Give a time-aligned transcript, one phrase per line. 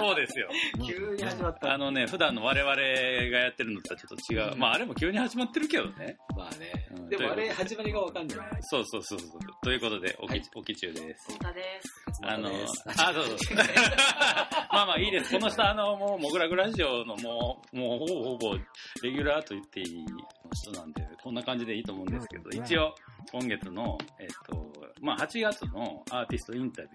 [0.00, 0.48] そうですよ。
[0.86, 1.74] 急に始まった。
[1.74, 4.56] あのね、普段の我々がやってるのとはちょっと違う。
[4.56, 6.16] まあ、あれも急に始まってるけどね。
[6.36, 6.89] まあねうん。
[7.10, 8.38] でもあれ、始まりがわかんない。
[8.62, 9.28] そうそうそうそう。
[9.62, 11.02] ということで、おき、はいおき中です。
[11.02, 12.20] です。
[12.22, 12.48] あの、
[12.86, 13.56] あ、そうそう。
[14.72, 15.32] まあまあいいです。
[15.32, 18.54] この人、あの、もう、モグラグラジオのもう、もうほぼほぼ、
[19.02, 20.06] レギュラーと言っていい
[20.52, 22.94] 人なんで、こんな感じでいいと思うんですけど、一応、
[23.32, 26.92] 今月の、えっと、まあ8月のアーティストインタビュ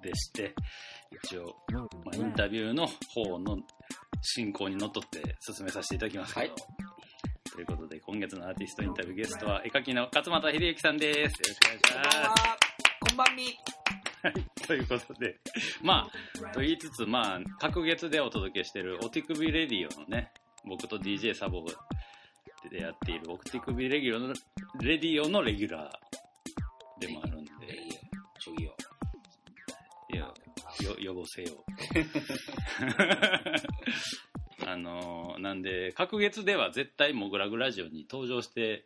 [0.00, 0.54] ーでして、
[1.24, 3.58] 一応、まあ、インタビューの方の
[4.22, 6.89] 進行にのっとって進めさせていただきますけど、はい
[7.52, 11.16] ということで、今月のアーティストインタビューゲストは、絵描きの勝俣秀之さんです。
[11.16, 12.16] よろしくお願いします。
[12.16, 12.34] は。
[13.00, 13.58] こんばんみ。
[14.66, 15.40] ということで、
[15.82, 16.08] ま
[16.42, 20.30] あ、と言いつつ、まあ、各月でお届けしている、オティクビレディオのね、
[20.64, 21.64] 僕と DJ サボ
[22.70, 24.32] でやっている、オティクビレディオの、
[24.80, 27.94] レディオのレギュラーでもあるんで、いやいや、
[28.38, 28.76] 将棋を。
[30.12, 30.32] いや、
[31.02, 31.64] よ、汚せよ。
[34.70, 38.84] あのーなんで、各月では絶対モグラグラジオに登場して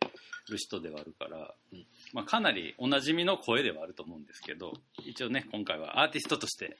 [0.49, 1.85] る人ではあるから、うん。
[2.13, 4.73] まあ、かなりおなじみの声ではあると思うんですけど、
[5.05, 6.77] 一応ね、今回はアーティストとして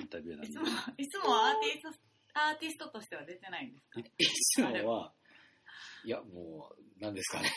[0.00, 0.48] インタビューなんで。
[0.48, 5.12] いつ、も、いつもアーティスト、アーティストとしては出てないんですかいつもは、
[6.04, 7.50] いや、もう、何ですかね。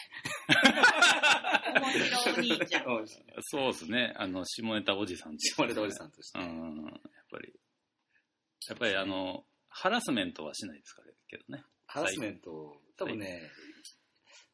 [1.82, 2.88] 面白お兄ちゃん。
[2.88, 3.08] うん
[3.42, 6.40] そうですね、あの、下ネタおじさん下ネタおじさんとして。
[6.40, 6.94] うん、やっ
[7.32, 7.54] ぱり、
[8.68, 9.46] やっぱりあの、
[9.82, 11.64] ハラスメントはしないですからけどね？
[11.88, 13.50] ハラスメント、多分ね、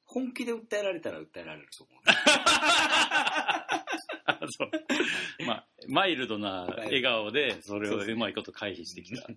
[0.05, 2.01] 本気で訴えられたら訴えられると思う。
[4.25, 4.71] あ そう。
[5.47, 9.27] まあ、マイルドな笑顔で、それをうまいこと回避してきた。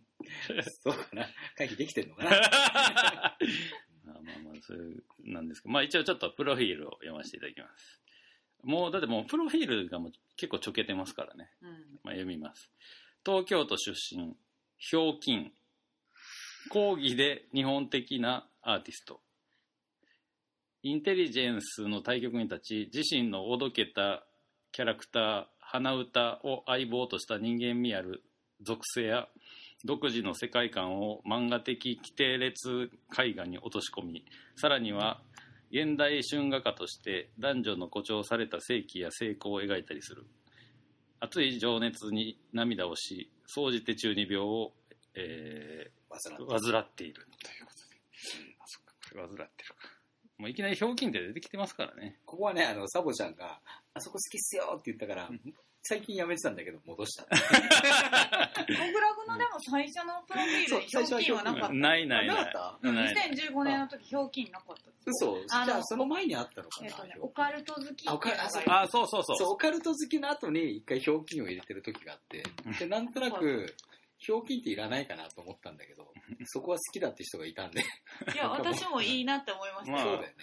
[0.83, 1.27] そうかな。
[1.57, 2.31] 回避できてんのかな。
[4.05, 4.79] まあまあまあ、それ
[5.25, 8.03] なんですけど、まあ一応ちょっとプロフィールを読ませていただきます。
[8.63, 11.51] もう、だってもうプロフィールがもう結構ちょけてますからね。
[11.63, 11.71] うん。
[12.03, 12.71] まあ、読みます。
[13.25, 14.37] 東京都出身、
[14.77, 15.53] ひょうきん、
[16.69, 19.21] 講義で日本的なアーティスト。
[20.83, 24.25] インテリジェンスの対局に立ち、自身のおどけた
[24.73, 28.23] キャラクター、鼻歌を相棒とした人間味ある
[28.63, 29.29] 属性や、
[29.85, 34.25] 独自の世界観を漫画的規定列絵画に落とし込み、
[34.57, 35.21] さらには
[35.71, 40.27] 現代春画家として男女の誇張された世紀や成功を描いたりする。
[41.21, 44.73] 熱い情熱に涙をし、総じて中二病を、
[45.15, 47.97] え煩ってー、患っているということで。
[48.61, 49.89] あ、そっか、これ患ってるか。
[50.39, 52.17] もういきなりひょうきんで出てきてますからね。
[52.25, 53.61] ここはね、あの、サボちゃんが、
[53.95, 55.29] あそこ好きっすよって言ったから、
[55.83, 57.25] 最近やめてたんだけど、戻した。
[57.25, 57.29] モ
[58.93, 61.75] グラグのでも最初のプロフィールひょうきんはなかった。
[61.75, 62.45] ないないない。
[62.45, 64.91] なかうんない2015年の時、ひょうきんなかった。
[65.07, 69.37] 嘘じゃあその前にあったのかな、えっとね、オカルト好きあ、そうそうそう。
[69.37, 72.45] そう、オカルト好きの後に一回ひょうきんを入れてる時があって、
[72.79, 73.75] で、なんとなく、
[74.19, 76.13] ひょうきんっていらないかなと思ったんだけど、
[76.47, 77.81] そこは好きだって人がいたんで。
[77.81, 79.93] いや、私もいいなって思いました。
[79.93, 80.35] まあそうだよね。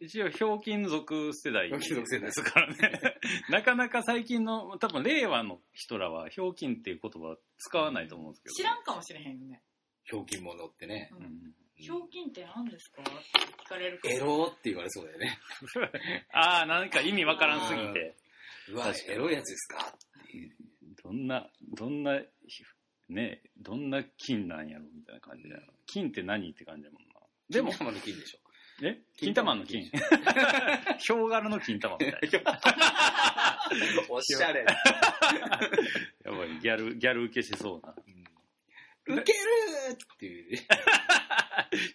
[0.00, 2.76] 一応、ひょうきん族世代ひょうきん族世代ですからね。
[3.50, 8.54] なかなか最近の、多分令和の人らは、ひょうきんっていう言葉使わないと思うんですけど。
[8.54, 9.62] 知らんかもしれへんよね。
[10.04, 11.10] ひょうきんものってね。
[11.12, 13.10] うんひょうきんって何ですかって
[13.64, 15.38] 聞かれるエロって言われそうだよね。
[16.32, 18.16] ああ、なんか意味わからんすぎて。
[18.70, 19.96] うわエロいやつですか
[21.04, 22.20] どんな、どんな、
[23.08, 25.62] ね、どんな金なんやろみたいな感じだよ。
[25.86, 27.08] 金って何って感じだもんな。
[27.48, 28.38] でも金、玉の金でしょ。
[28.86, 28.98] え？
[29.16, 29.82] 金玉の金。
[29.82, 32.60] ヒョウ柄の金玉みたいな。
[34.08, 34.64] おしゃれ。
[36.24, 37.94] やばい、ギャル、ギャル受けしそうな。
[39.06, 39.38] ウケる
[39.92, 40.58] っていう。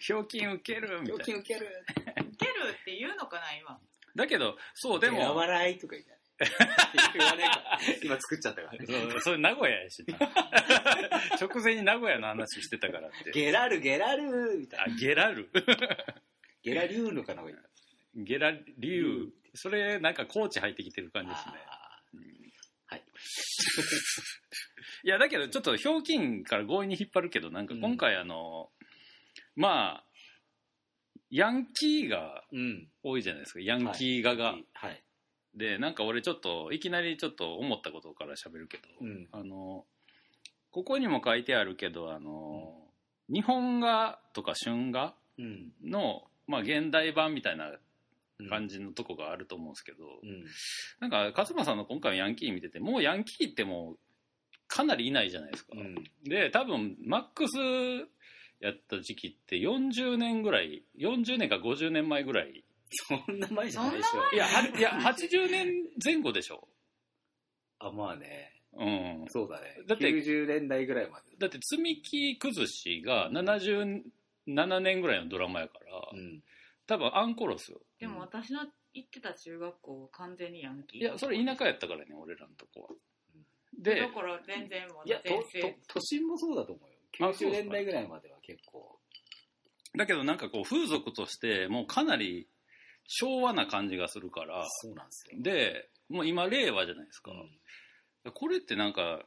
[0.00, 1.34] ひょうきん受けるみひょうたいな。
[1.34, 1.66] きんウケる。
[1.66, 3.80] ウケるって言うのかな、今。
[4.16, 6.23] だけど、そう、ででも、も、笑いとか言うじゃない。
[6.38, 7.78] 言わねえから。
[8.02, 8.86] 今作っちゃったからね。
[8.86, 10.18] そうそれ名古屋やしな。
[11.40, 13.30] 直前に名古屋の話してたからって。
[13.30, 14.96] ゲラル、ゲラルみたいあ、な。
[14.96, 15.48] ゲラル？
[16.62, 17.42] ゲラリューのかな
[18.14, 19.32] ゲラリュウ。
[19.54, 21.54] それ、なんか高知入ってきてる感じですね。
[21.66, 22.18] あー
[22.86, 23.04] はい。
[25.04, 28.72] いや、だけど、ちょっと、ひょうきんから強引に引っ張るけど、なんか今回、あの、
[29.54, 30.04] まあ、
[31.30, 32.90] ヤンキーがうん。
[33.02, 34.56] 多いじゃないですか、ヤンキー画が。
[34.72, 35.03] はい。
[35.56, 39.84] で、なんか俺ちょっと、いきなりちょっと思ったことから喋るけど、うんあの、
[40.70, 42.76] ここにも書いてあるけど、あの、
[43.28, 45.72] 日本画とか春画うん。
[45.84, 47.72] の、まあ、現代版みたいな
[48.48, 50.44] 感じのとこがあると思うんですけど、うん。
[51.00, 53.98] なんか勝間さんの今回のヤンキー見ててもうヤンキーってもう
[54.66, 55.94] かなりいないじゃないですか、うん。
[56.24, 57.56] で多分マックス
[58.60, 62.63] やった時期って40年ぐらい40年か50年前ぐらい
[62.94, 64.34] そんな前じゃないでしょ。
[64.34, 65.66] いやはいや80年
[66.02, 66.68] 前後でしょ、
[67.78, 68.50] あ、まあね。
[68.76, 69.82] うん、そうだね。
[69.86, 71.36] だって90年代ぐらいまで。
[71.38, 76.42] だって積み木崩しが77年ぐらいのドラマやから、うん。
[76.86, 78.60] 多分アンコロっすよでも私の
[78.92, 81.00] 行ってた中学校は完全にヤンキー。
[81.00, 82.88] いやそれ田舎やったからね俺らのとこは
[83.80, 87.30] だでから全然まいや、だと全盛と都心もそうだと思うよ。
[87.30, 88.98] 90あそうっすか年代ぐらいまでは結構。
[89.96, 92.48] だけどなんかこう風俗としてもうかなり
[93.06, 95.36] 昭和な感じがするからそうなんですよ。
[95.40, 97.50] でもう今令和じゃないですか、うん
[98.32, 99.20] これってなんか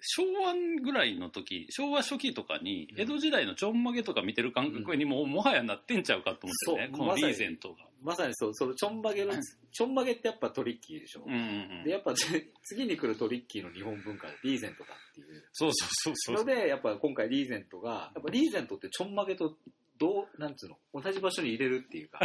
[0.00, 7.76] 昭和ぐらいの時昭和初期とかにうん江戸時代のちょんまげとか見てる感覚にもうもはやなってんちゃうかと思ってね、そうこのリーゼントが。
[8.00, 9.32] まさにそう、そのちょんまげの、
[9.72, 11.24] ちょんまげってやっぱトリッキーでしょ。
[11.26, 11.42] うんうんう
[11.80, 12.22] んで、やっぱつ
[12.62, 15.48] 次に来るトリッキーの日本文化でリーゼントだっていう。
[15.52, 16.36] そうそうそうそう。
[16.36, 19.58] ので、やっぱ今回リーゼントが、やっぱリーゼントってちょんまげと
[19.98, 22.18] どう、なんつうの、同じ場所に入れるっていうか、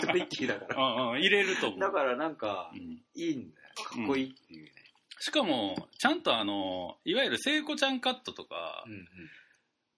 [0.00, 1.04] トリッキーだかうら。
[1.04, 1.80] んうん、入れると思う。
[1.80, 2.80] だからなんかう、ん
[3.14, 3.68] いいんだよ。
[3.84, 4.72] かっこいいっていうね。
[5.18, 9.06] しかも、ちゃんとあの、いわゆる聖子ちゃんカットとか、うんうん。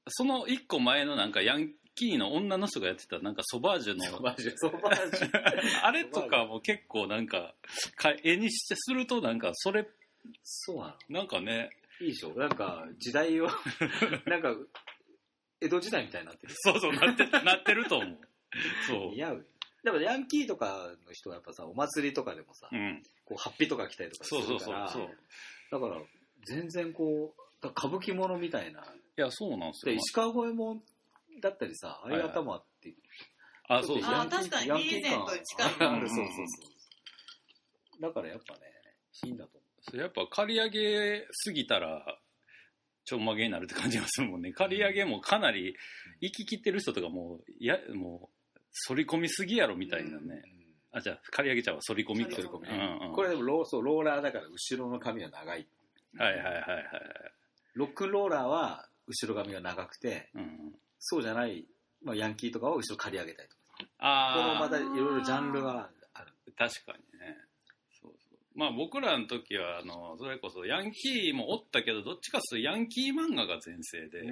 [0.09, 5.31] その一個前のなんかヤンキーの女の人がやってたなんかソバージュの、ソバージュ、ソバージュ。
[5.85, 7.55] あれとかも結構なんか、
[7.97, 9.87] か絵にしてするとなんかそれ、
[10.43, 10.95] そうなの。
[11.09, 11.71] なんかね、
[12.01, 12.31] いいでしょ？
[12.35, 13.49] なんか、時代を、
[14.27, 14.57] なんか、
[15.63, 16.55] 江戸時代みたいになってる。
[16.57, 18.19] そうそうなって、なってると思う。
[18.89, 19.15] そう。
[19.15, 19.47] 似合う。
[19.85, 23.03] でもヤンキーとかの人はやっぱさ、お祭りとかでもさ、うん。
[23.25, 25.13] こう、ハッピーとか着たりとかすそうそうるから、そうそう。
[25.13, 25.15] い
[25.71, 26.03] だから、
[26.47, 28.85] 全然こう、だから歌舞伎ものみたいな。
[29.17, 29.93] や、そうなんですよ。
[29.93, 30.83] で石川五右衛門
[31.41, 32.95] だったりさ、ああいう頭って、
[33.69, 34.15] あ、そうそう。
[34.15, 36.43] あ確かにヤンキーリーゼントに近いある、そうそうそ
[37.99, 38.03] う。
[38.03, 38.61] だからやっぱね、
[39.25, 42.19] いいんだと思それやっぱ刈り上げすぎたら、
[43.05, 44.53] ちょんまげになるって感じがするもんね。
[44.53, 45.77] 刈り上げもかなり、
[46.21, 50.43] 行き切ってる人とかもう、いや、もう、反り込みすぎやろみたいなね。
[50.93, 50.99] う。
[50.99, 52.35] あ、じゃあ、刈り上げちゃうわ、反り込みって。
[52.35, 53.13] 反り込みうんうん。
[53.13, 55.67] これでもローそうローラーだから後ろの髪は長い。
[56.19, 56.83] はいはいはいはい。
[57.75, 60.75] ロックンローラーは後ろ髪が長くて、うん。
[60.99, 61.65] そうじゃない、
[62.05, 63.63] まあ、ヤンキーとかは後ろ刈り上げたりとか。
[63.79, 66.33] このああ、またいろいろジャンルがある。
[66.57, 67.37] 確かにね。
[68.55, 74.23] まあ僕らの時は、あの、それこそヤンキーもおったけど、どっちかっていうとヤンキー漫画が全盛で、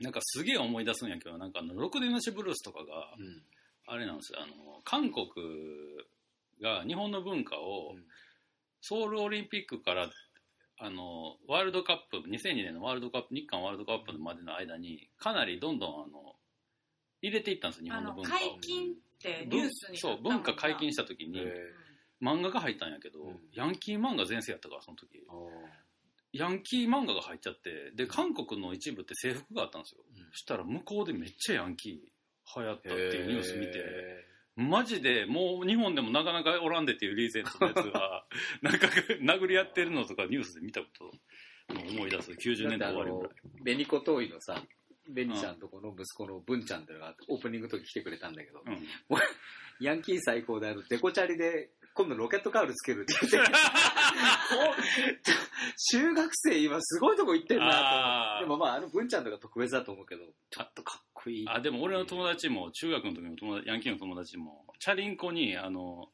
[0.00, 3.42] なんかすげえ思い出すんやけど、なんかあの、ろくでなしブルースとかが、うん。
[3.86, 5.26] あれなんですよ、あの、韓国
[6.60, 7.94] が日本の文化を、
[8.80, 10.10] ソウルオリンピックから、
[10.78, 16.36] あの、ワールドカップ、2002年のワールドカップ、日韓ワールドカップまでの間に、かなりどんどん、あの、
[17.22, 18.38] 入れていったんですよ、日本の文化を。
[18.38, 21.72] 解禁ってニュースにそう、文化解禁したた時に、え
[22.22, 25.22] 漫画が入ったんやけど、うんヤンキー漫画全盛やったから、その時。
[26.32, 30.02] ヤンキー漫画が入っちゃって、で、韓国の一部って制服があったんですよ。
[30.32, 34.24] そしたら向こうでめっちゃヤンキー流行ったっていうニュース見て、へ
[34.56, 38.24] マジでもう日本でもなかなかおらんでっていうリーゼントのやつが、
[38.62, 41.10] なんか殴り合ってるのとかニュースで見たこと
[41.68, 42.32] 思い出す。
[42.32, 43.32] 90年代終わりぐらい。
[43.60, 44.62] ーベニコトーイのさ、
[45.08, 48.78] ベニちゃんとこの息子のブンちゃんっていうのがオープニングの時来てくれたんだけど、うん。
[49.80, 53.50] ヤンキー最高であるデコチャリで今度ロケットカウルつけるって言って。
[55.90, 61.48] 中学生今すごいとこ行ってんなとでもまああの文ちゃんとか特別だと思うけどちょっとかっこいい。
[61.48, 66.10] あ、でも俺の友達も、中学の時の友達、ヤンキーの友達も、チャリンコに、あの、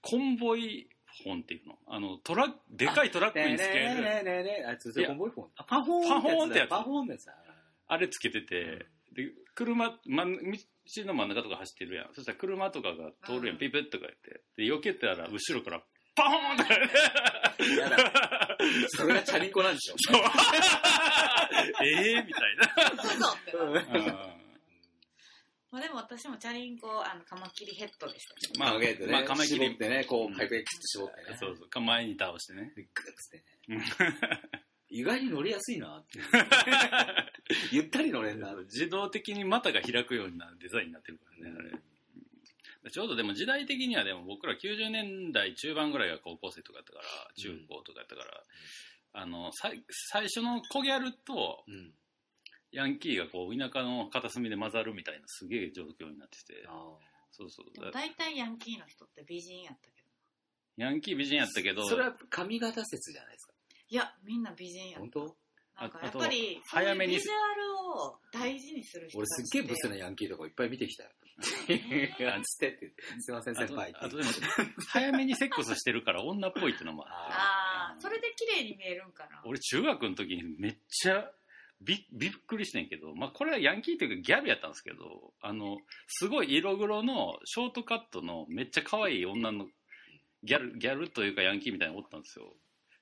[0.00, 0.88] コンボイ
[1.24, 1.78] フォンっていうの。
[1.86, 5.48] あの、トラでかいトラックにつける、ねえねえねえねあいつコンボイフォン。
[5.56, 7.26] あパフォーンってやつパフォーンってやつ。
[7.26, 7.34] だ。
[7.88, 10.24] あれつけてて、で、車、ま、
[10.96, 12.14] 道の真ん中とか走ってるやん。
[12.14, 14.42] そしたら車とかが通るやん、うんピピッとか言って。
[14.56, 15.82] で、避けたら、後ろから、
[16.14, 17.76] パーンって。
[17.78, 19.94] やだそれがチャリンコなんでしょ
[21.84, 22.66] ええみたいな。
[25.70, 29.78] まあでも私もチャリンコあのカマキリヘッドでしたけどまあ、まあ、ゲートね、まあ、カマキリ絞っ。
[29.78, 31.36] てね、こう、パイプでキュッと絞ってね。
[31.38, 32.72] そうそう、か前に倒してね。
[32.74, 33.84] でグッつってね。
[34.90, 36.24] 意外に乗りやすいなっていう。
[37.72, 38.54] ゆったり乗れんな。
[38.54, 42.90] 自動的に股が開くようなデザインになってるからね、あれ。
[42.90, 47.04] ちょうどでも時代的にはでも僕ら90年代中盤ぐらいが高校生とかやったから、
[47.36, 48.44] 中高とかやったから、
[49.12, 51.94] あの、さい最初のコギャルとうん。
[52.72, 56.96] ヤンキーがこう田舎の片隅で混ざるみたいなすげえ状況になってて、あ
[57.32, 57.72] そうそう。
[57.72, 60.08] でも大体ヤンキーの人って美人やったけど
[60.76, 63.49] ヤンキー美人やったけど、それは髪型説じゃないですか。
[63.90, 65.36] いやみんな美人や本当？
[65.80, 71.10] なんかあやっぱり早めにそういうビジュアルを大事にする人俺すっげえブスなヤンキーとかいっぱい見てきたよ。
[72.20, 72.92] なん つってって。
[73.18, 73.94] すいません、先輩。
[73.98, 74.30] あとでも、
[74.88, 79.42] 早めにセックスしてるから女っぽいっていうのもあってああ、それで綺麗に見えるんかな。
[79.46, 81.32] 俺中学の時にめっちゃ
[81.80, 85.78] びびっくりしてんけど、まあ、これはヤンキーというかギャルやったんですけどあの
[86.08, 89.66] すごい色黒のショートカットのめっちゃ可愛い女の
[90.42, 92.54] ギャルギャルというかヤンキーみたいなのおったんですよそ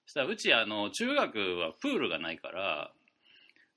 [0.08, 2.92] したらうちあの中学はプールがないから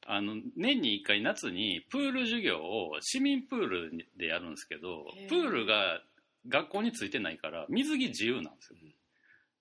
[0.07, 6.01] あの年に1回夏にプール授業を市民プールでやるんですけどプールが
[6.47, 8.79] 学校についてないから水着自由なんですよ。
[8.81, 8.89] うん。
[8.89, 8.91] っ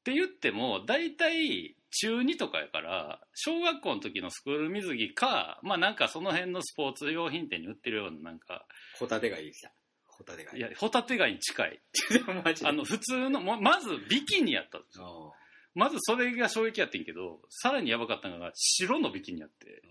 [0.03, 8.65] て言っても大体中2とかやから小学校の時のスクール水着かまあなんかその辺のスポーツ用品店に売ってるようななんか
[8.99, 9.73] ホタテ貝できた。
[10.07, 10.59] ホタテ貝。
[10.59, 10.62] い。
[10.62, 11.81] やホタテ貝に近い。
[12.45, 12.69] マジで。
[12.69, 15.35] あの普通のままずビキニやったんですよ
[15.75, 19.83] まずそれが衝撃やってんけどさらにやばかったのが白のビキニやって。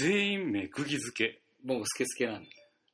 [0.00, 1.42] 全員目釘付け。
[1.64, 2.48] もうスケスケなんだ。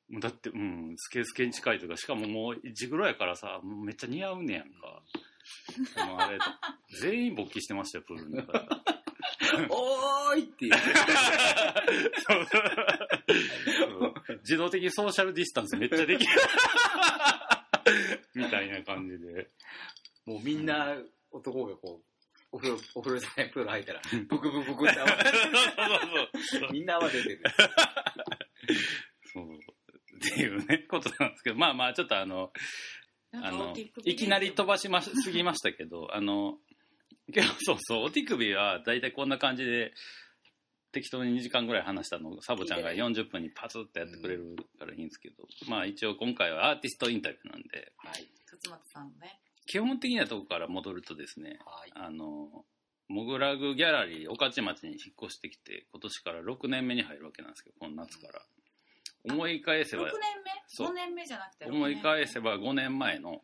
[0.09, 5.03] もうだってうんスケスケに近いというかしかももう地黒やからさめっちゃ似合うねやんか。
[6.07, 6.39] もうあれ
[7.01, 8.67] 全員勃起してましたよプールの中で。
[9.71, 10.73] おーいっていう。
[14.43, 16.33] 自動的にソーシャルディスタンスめっちゃできる。
[18.35, 19.49] みたいな感じで。
[20.27, 20.97] もうみんな
[21.33, 22.05] 男がこう、
[22.53, 27.43] お風呂、お風呂じゃない、プール入ったら、ブクブクブクって泡そうみんな泡出てる。
[29.33, 29.45] そう。
[30.21, 32.51] っていうねことなんですけどまあまあちょっとあの
[33.33, 36.59] あのいきなり飛ばしましすぎましたけどあの
[37.35, 39.93] 今日そうそうお手首は大体こんな感じで
[40.93, 45.37] 適当に2時間ぐらい話したのをサボちゃんが40分にパツッとやってくれるからいいんですけど、
[45.69, 47.93] まあ一応今回はアーティストインタビューなんで。
[47.99, 48.27] はい。
[48.45, 49.39] 勝俣さんのね。
[49.67, 51.93] 基本的なとこから戻るとですねはい。
[51.95, 52.65] あの
[53.09, 58.41] モグラグギャラリー御徒町に引っ越してきて今年から6年目に入るわけなんですけどこの夏から
[59.25, 60.13] 思い返せ6ば年
[60.69, 63.43] そう目 ?5 年目じゃなくて6思い返せば5年前の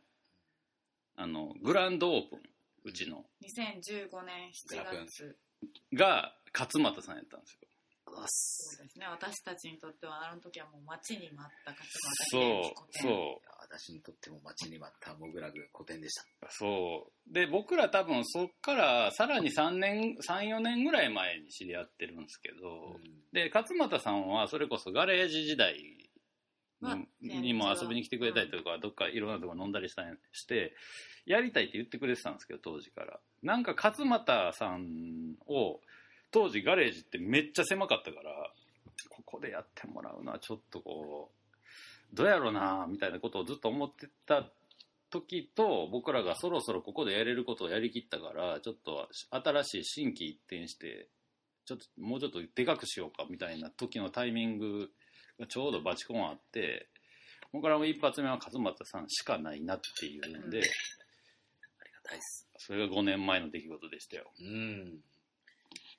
[1.16, 2.40] あのグランドオープン
[2.84, 5.36] うちの2015年7月。
[5.94, 7.60] が勝俣さんやったんですよ
[8.28, 9.06] そうですね。
[9.06, 16.22] 私たちにとってはあの時はもう待ちに待った勝俣そうそいや私にとっても待ちに待ったモグラグ古典でした。
[16.22, 17.32] うそう。
[17.32, 22.96] で僕ら多分そっからさらに3年34年ぐらい前に知り合ってるんですけど、
[23.32, 25.76] で勝俣さんはそれこそガレージ時代
[27.22, 30.74] に,、も遊びに来てくれたりとか、どっかいろんなとこ飲んだりしたりして
[31.24, 33.18] やりたいって言ってくれてたんですけど当時から。
[33.42, 35.80] なんか勝俣さんを
[36.30, 38.30] 当時ガレージってめっちゃ狭かったから
[39.10, 41.35] ここでやってもらうのはちょっとこう
[42.12, 44.46] どうやろうなみたいなことをずっと思ってた
[45.10, 51.08] 時と僕らがそろそろここでやれることをやりきったからちょっと新しい心機一転して
[51.64, 54.90] ちょっともうちょっとでかくしようかみたいな時のタイミング
[55.38, 56.88] がちょうどバチコンあって
[57.52, 60.64] 僕からも一発目は勝俣さんしかないなっていうんで、うん
[61.78, 62.48] ありがたいです。
[62.58, 65.00] それが5年前の出来事でしたよ、うん。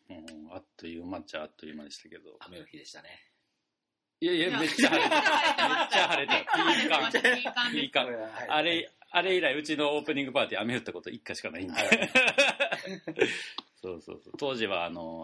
[0.09, 3.09] うん、あっという間っちゃあっという間でしたけど雨の日でしたね。
[4.19, 5.21] いやいやめっちゃ晴れためっ
[5.91, 8.07] ちゃ晴れたピーカンピーカンピーカン
[8.49, 11.73] あれあれ以来うちのオープニングパーティー雨降ったこと1回しかないんで。
[13.81, 14.33] そうそうそう。
[14.37, 15.23] 当時はあの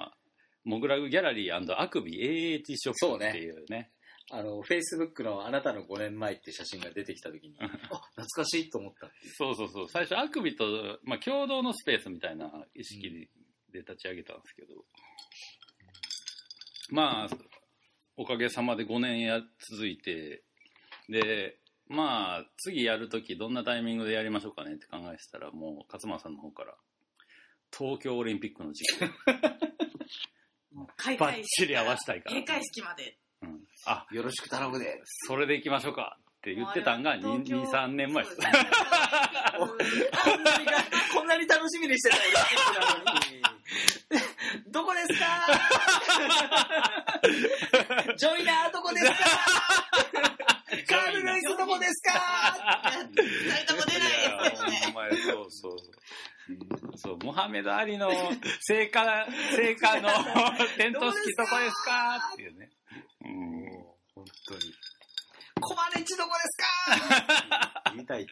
[0.63, 3.91] モグラグギャラリーアクビ AAT ショップっていうね。
[4.31, 9.11] あの、フェイスブックのあなたの5年前って写真が出てきたときに、 あ、懐かしいと思った。
[9.37, 9.89] そうそうそう。
[9.89, 13.29] 最初アクビと、まあ、共同のスペースみたいな意識
[13.71, 14.85] で立ち上げたんですけど、
[16.89, 17.29] まあ
[18.17, 20.43] おかげさまで5年や続いて
[21.09, 24.73] でまあ次やるときどんなタイミングでやりましょうかね？
[24.73, 26.75] って考えてたらもう勝間さんの方から
[27.75, 29.03] 東京オリンピックの時期。
[30.73, 33.17] もう開バッ会チリ合わせたいから、閉会式まで。
[33.41, 35.01] うん、あよろしく頼むで。
[35.27, 36.17] それで行きましょうか。
[36.19, 38.25] って言ってたんが東京23年前。
[38.27, 38.31] こ
[41.23, 43.52] んなに楽しみにしてたオリンピックなのに。
[44.73, 45.25] どこですか？
[48.17, 49.13] ジョイナーどこですか？
[50.89, 52.81] カール・ルイスどこですか？
[53.15, 54.09] 二人とも出ない
[54.49, 54.81] ですよね。
[54.89, 56.97] お前そうそうそう。
[56.97, 58.09] そう、モハメド・アリの
[58.61, 59.01] 聖火、
[59.55, 60.09] 聖火の
[60.77, 62.31] 点灯式どこですか？
[62.33, 62.69] っていうね。
[63.23, 63.65] うん。
[64.15, 64.73] 本当に。
[65.61, 66.57] コマネチどこです
[67.49, 67.83] か？
[67.93, 68.27] 言いたい。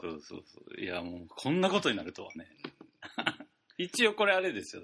[0.00, 0.80] そうそうそう。
[0.80, 2.46] いや、もう、こんなことになるとはね。
[3.78, 4.82] 一応これあれですよ。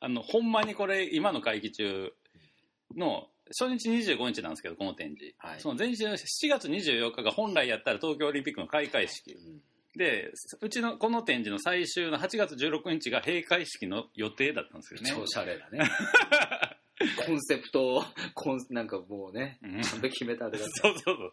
[0.00, 2.12] あの、ほんまにこれ、今の会議中
[2.96, 5.34] の、初日25日なんですけど、この展示。
[5.38, 9.32] はいその前日の7月24日が本来やったら東京オリンピックの開会式。
[9.32, 9.60] うん
[9.96, 15.10] で、うちのこの展示の最終の8月16日が閉会式の予定だったんですよね。
[15.10, 15.80] 超シャレだね。
[17.26, 18.04] コンセプトを、
[18.34, 21.32] コンなんかもうね、うんちゃんと決めたあれだったそうそうそう。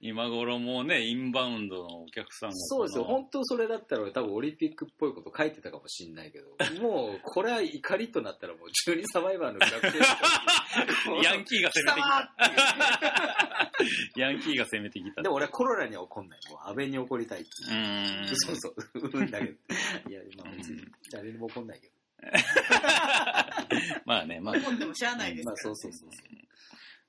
[0.00, 2.56] 今頃もうね、インバウンドのお客さんが。
[2.56, 3.04] そうですよ。
[3.04, 6.48] 本当それだったら俺多分オリンピックっぽいこと書いてたかもしんないけど、
[6.82, 9.98] もうこれは怒りとなったらもう12サバイバーの逆転
[11.22, 13.70] ヤンキーが攻めてきたた。
[14.16, 15.22] ヤンキーが攻めてきた。
[15.22, 16.40] でも俺はコロナには怒んない。
[16.50, 18.28] もう安倍に怒りたいってうーん。
[18.34, 18.74] そうそう。
[19.18, 19.52] うんだけど。
[20.08, 21.92] いや、まあ別に誰にも怒んないけど。
[24.04, 26.10] まあね、まあ、怒っても知らないですまあからそうそうそう。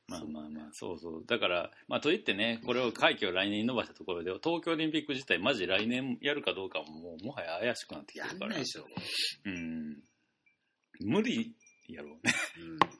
[0.07, 1.23] まあまあまあ、そうそう。
[1.25, 8.47] だから、まあといってね、これを会期を来年に伸ばしたところで、東京オリンピック自体マジ来年やるかどうかももうもはや怪しくなってきてやるから。
[8.47, 8.85] んないでしょ。
[9.45, 10.03] うん。
[10.99, 11.55] 無理
[11.87, 12.33] やろうね。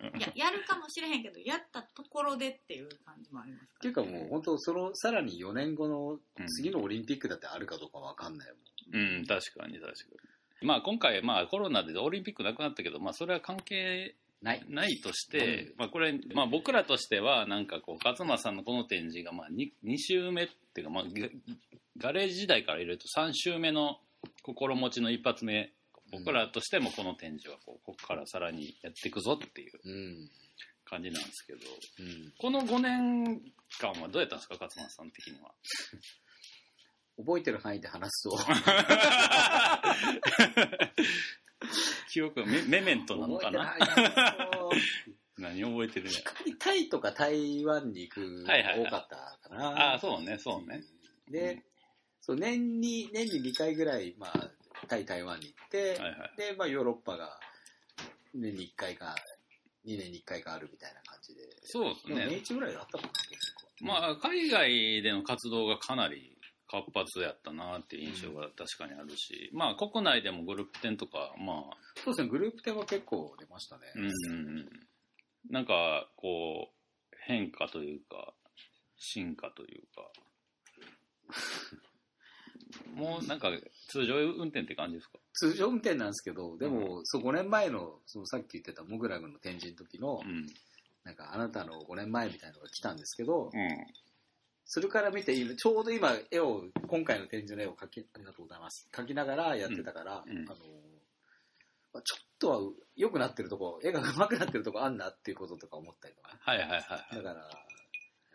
[0.02, 0.20] うん。
[0.20, 9.02] いややるかもしれへんけどやったところでっていう感じもありますっていうかもう本当そのさらに4年後のうん次のオリンピックだってあるかどうかわかんないもん。
[9.20, 10.41] うん、確かに確かに。
[10.62, 14.64] まあ今回、まあコロナでオリンピックなくなったけど、まあそれは関係ない。
[14.70, 21.04] ないとして、まあこれ、まあ僕らとしては、なんかこう、勝間さんのこの展示が、まあ 2, 2週目っていうか、まあ
[21.98, 24.00] ガガレージ時代から入れると3週目の
[24.44, 25.72] 心持ちの一発目、
[26.12, 30.30] 僕らとしてもこの展示はこう、ここからさらにやっていくぞっていううん。
[30.84, 31.60] 感じなんですけど、
[32.00, 32.34] うん。
[32.38, 33.42] この5年
[33.80, 35.52] 間はどうやったんですか、勝間さん的には？
[37.18, 38.38] 覚えてる範囲で話すと、
[42.10, 43.76] 記憶メ、メメントなのかな？
[45.38, 46.20] 何覚えてるんや。
[46.60, 49.70] タイとか台湾に行く多かったかな。
[49.70, 50.84] ああ、そうね、そうね。
[51.30, 51.64] で、
[52.22, 54.52] そう年に、年に2回ぐらい、まあ、
[54.88, 56.38] タイ、台湾に行って、はいはい。
[56.38, 57.40] で、まあ、ヨーロッパが
[58.36, 59.16] 年に1回か、
[59.88, 61.42] 2年に1回かあるみたいな感じで。
[61.64, 62.36] そうですでも年ね。
[62.36, 63.86] 一ぐらいだったかな、結構。
[63.86, 66.38] まあ、海外での活動がかなり
[66.72, 73.84] 活発やったなっていう印象が確かにあるし、まあ、国内でもグループ展とか、まあ、そうですね、グループ展は結構出ましたね。
[73.96, 74.70] うんうんうん。
[75.50, 78.34] なんか、こう、変化というか、
[78.98, 80.12] 進化というか、
[82.96, 83.50] もうなんか、
[83.90, 85.20] 通常運転って感じですか？
[85.34, 90.48] 通常運転なんですけど、でも、そう5年前の、そのさっき言ってたモグラグの展示の時のう、ん。
[91.04, 93.86] なんかあなたの5年前みたいなのが来たんですけど、うん。
[94.74, 98.88] それから見て、今ちょうど今絵を、今回の展示の絵を描き、ありがとうございます。
[98.94, 100.56] 描きながらやってたから、うんうんあの、
[101.94, 102.60] まあちょっとは
[102.96, 106.38] 良くなってるとこ、絵が上手くなってるとこあんなっていうこととか思ったりとか。
[106.40, 107.16] はいはいはいはい。
[107.18, 107.50] だから、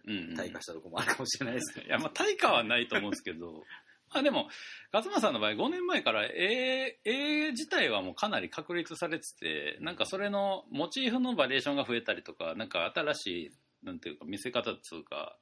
[0.08, 0.38] うん、うん。
[0.38, 1.86] 退化したとこもあるかもしれないですけど。
[1.86, 3.64] いや、まあ、対価はないと思うんですけど、
[4.12, 4.50] まあでも、
[4.92, 13.50] 勝間さんの場合、5年前から絵、絵自体はもうかなり確立されてて、なんかそれのモチーフのバリエーションが増えたりとか、なんか新しい、
[13.82, 15.38] なんていうか、見せ方っつうか、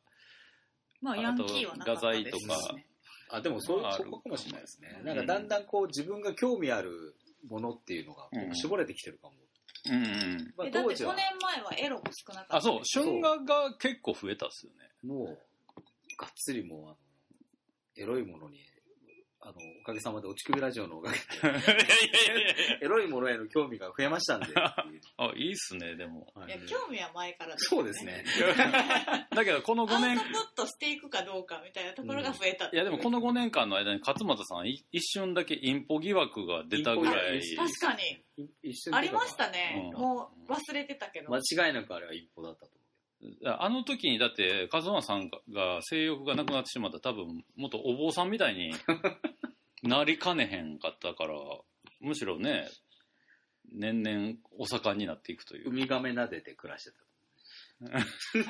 [1.04, 2.86] まあヤンキーはなかったです画材とかね
[3.30, 4.96] あ、でもそうそこかもしれないですね。
[5.00, 7.14] うんなんかだんだんこう自分が興味ある
[7.48, 9.34] ものっていうのがうん絞れてきてるかも。
[9.86, 10.54] うんうん。
[10.56, 14.78] まあえだって5当時は年前はエロも少なかったあ、そう、春画が結構増えたっすよね。
[15.02, 15.26] もう、
[16.18, 16.96] がっつりもう、あの、
[17.96, 18.60] エロいものに、
[19.46, 19.52] あの、
[19.82, 22.78] おかげさまで、おちくびラジオのおかげで、 いやいやいやいや。
[22.80, 24.46] エロいものへの興味が増えましたんで。
[24.56, 26.32] あ、いいっすね、でも。
[26.48, 26.50] い。
[26.50, 28.24] や興味は前からそうですね。
[29.30, 37.42] だけど、この5年アウト、プットしていくかどうかみたいなところが増えたっていやでもこの5年間の間に勝俣さんい一瞬だけインポ疑惑が出たぐらい。
[37.54, 38.24] 確かに。
[38.92, 40.00] ありましたね、うん。
[40.00, 42.83] もう忘れてたけど、間違いなくあれは一歩だったと
[43.44, 48.74] あの時にだって勝俣さんが性欲がなくなってしまったら多分もっとお坊さんみたいに
[49.82, 51.34] なりかねへんかったから
[52.00, 52.68] むしろね
[53.72, 55.70] 年々お盛んになっていくという。
[55.70, 57.04] ウミガメ撫でて暮らしてた。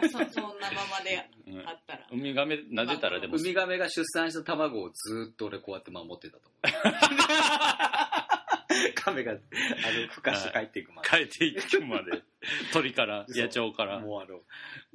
[0.09, 6.63] そそんなままでうんあったらウミガメ撫でたらでもウミガメが出産した卵をずっと俺こうやって守ってたと思う。
[8.95, 9.41] カメが、あの、
[10.09, 11.09] 孵化して帰っていくまで。
[11.09, 12.23] 変えていくまで。
[12.73, 14.01] 鳥から野鳥から。
[14.01, 14.41] もうあの、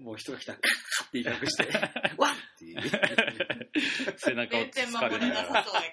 [0.04, 1.78] もう人が来たら、カーって威嚇して、
[2.18, 2.82] わっっていう。
[4.18, 5.92] 背中を全然つかれ守れなながらさそうや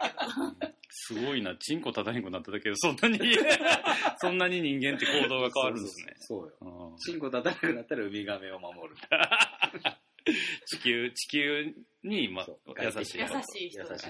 [0.59, 0.77] けど。
[0.89, 3.19] すごいなチンコ叩かへんくなっただけでそんなに
[4.19, 6.15] そんなに人間って行動が変わるんですね。
[6.19, 6.89] そうそうそうよ。
[6.91, 6.95] う。
[6.95, 6.97] ん。
[6.97, 8.97] チンコ立たなくなったらウミガメを守る。
[10.67, 12.45] 地球地球に、ま
[12.83, 13.19] 優しい。
[13.21, 14.07] 優しい人優しい。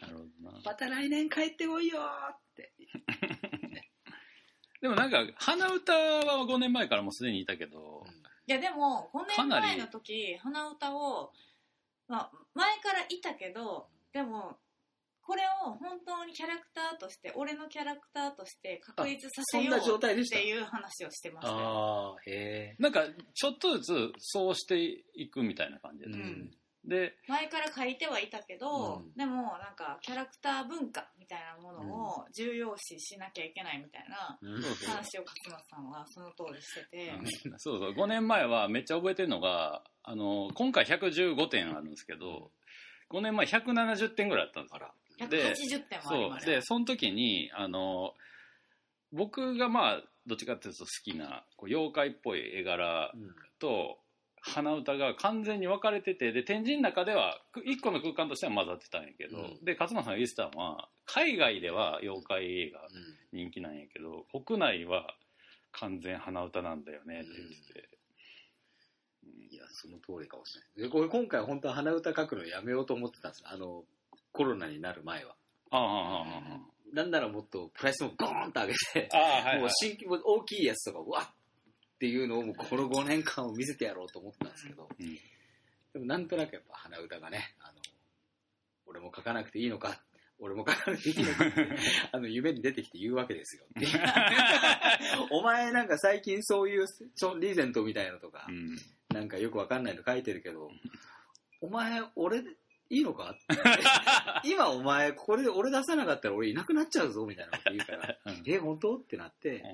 [0.00, 0.60] なるほどな。
[0.64, 2.47] また来年帰ってこいよーって。
[4.80, 8.04] でもなんか鼻歌は5年前からもうすでにいたけど、
[8.46, 11.32] いやでも5年前の時鼻歌を、
[12.06, 14.56] まあ、前からいたけどでも
[15.28, 21.58] これを本当にキャラクターとして俺のキャラクターとして確立させようっていう話をしてましたよ。
[21.58, 22.82] ああ、へえ。
[22.82, 23.02] なんか
[23.34, 24.78] ちょっとずつそうして
[25.14, 26.50] いくみたいな感じで、うん
[26.84, 29.12] で前から書いてはいたけど、うん。
[29.16, 31.80] でもなんかキャラクター文化みたいなもの
[32.20, 34.38] を重要視しなきゃいけないみたいな
[34.86, 37.12] 話を勝間さんはその通りしてて、
[37.48, 37.58] うん。
[37.58, 37.92] そうそう。
[37.92, 42.50] 5年前はめっちゃ覚えてるのがあの今回115点あるんですけど
[43.10, 44.74] 5年前170点ぐらいあったんです
[45.22, 45.28] よ。
[45.28, 46.54] で180点もありそう。
[46.54, 48.14] でその時にあの
[49.12, 53.34] 僕がまあどっちかっていうと好きなこう妖怪っぽい絵柄うん。
[53.58, 53.98] と
[54.48, 59.64] 鼻歌が完全に分かれててで展示の中ではく一個の空間としては混ざってたんやけど、うん。
[59.64, 62.80] で勝間さんが言ってたのは海外では妖怪映画
[63.32, 65.06] 人気なんやけど国内は
[65.72, 67.88] 完全鼻歌なんだよねって言ってて、
[69.52, 70.88] いや、その通りかもしれない。
[70.88, 73.84] で、これ今回本当は鼻歌書くのやめようと思ってたんですあの、
[74.32, 75.34] コロナになる前は。
[75.70, 76.60] ああああ
[76.94, 79.56] なんならもっとプライスもゴーンと上げて、ああああはい。
[79.58, 81.34] もはいう新規、もう大きいやつとか、うわっ
[81.98, 85.14] っていうのをもうこの5年間を見せてやろうと思ったんですけど、うん。
[85.92, 87.72] でもなんとなくやっぱ鼻歌がね、あの、
[88.86, 90.00] 俺も書かなくていいのか、
[90.38, 91.68] 俺も書かなくていいのかって、
[92.12, 93.64] あの、夢に出てきて言うわけですよ。
[95.32, 98.76] お前なんか最近そういうちょリーゼントみたいなのとかう、ん。
[99.12, 100.70] なんかよくわかんないの書いてるけど、
[101.60, 102.50] お前、俺で
[102.90, 103.34] いいのか？
[104.44, 108.42] 今お前、これで俺出さなかったら俺いなくなっちゃうぞみたいなこと言うから、うん。
[108.46, 108.96] え、本当？
[108.96, 109.64] ってなって、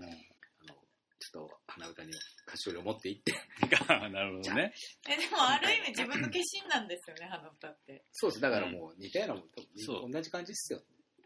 [1.34, 2.12] と鼻歌に
[2.46, 3.34] 歌詞を持って行って、ん
[4.12, 4.72] なるほどね
[5.10, 8.40] えでもある意味自分の化身なんですよね花歌ってそうです。
[8.40, 9.44] だからもう似たようなもん、
[9.76, 10.82] そう同じ感じっすよ。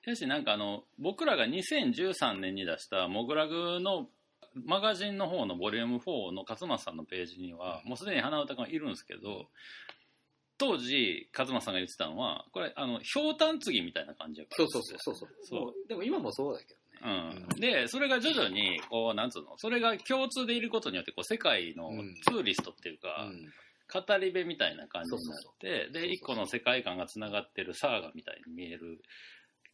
[0.07, 4.09] やしなんかあの僕らが2013年に出したモグラグの
[4.55, 9.51] マガジンの方のボリューム4の勝間さんのページにはもうすでに花歌がいるんですけど
[10.57, 15.31] 当時勝間さんが言ってたのはこれあのひょうたん継ぎみたいな感じやからそうそうそうそうそう。
[15.45, 16.79] そうもうでも今もそうだけどね。
[17.05, 19.57] うん、でそれが徐々にこうなんつうの？
[19.57, 22.15] それが共通でいることによってこう世界のうん。
[22.23, 23.53] ツーリストっていうか、うん。
[23.91, 29.01] 語り部みたいな感じになってで一個の世界観がつながってるサーガみたいに見える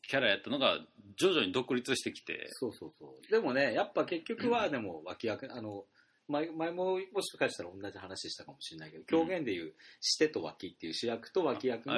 [0.08, 0.78] キャラやったのが
[1.18, 2.46] 徐々に独立してきて。
[2.50, 3.32] そうそうそう。
[3.32, 5.84] でもね、やっぱ結局はでも脇役、あの、
[6.28, 11.94] 前前ももしかしたら同じ話したかもしれないけど、狂言でいうしてと脇っていう主役と脇役の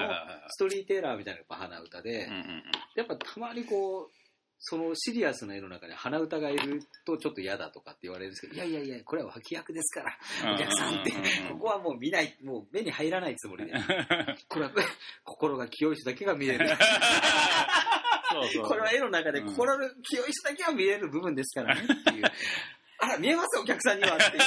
[0.49, 2.63] ストーリーテーラーみたいなやっぱ鼻歌で、うんうん。
[2.95, 4.11] やっぱたまにこう、
[4.59, 10.57] そのシリアスな絵の中に鼻歌がいるとちょっと嫌だとかって言われるんですけど、いやいやいや、これは脇役ですから、うん。
[10.57, 11.11] お客さんって。
[11.51, 13.73] ここはもう見ない、もう目に入らないつもりで、
[14.49, 14.73] これは
[15.25, 16.69] 心が清い人だけが見れる。
[18.31, 18.65] そうそう。
[18.67, 19.47] これは絵の中でうん。
[19.49, 22.25] 心の清い人だけが見れる部分ですからねっていう。
[22.99, 24.43] あら、見えますお客さんにはっていう。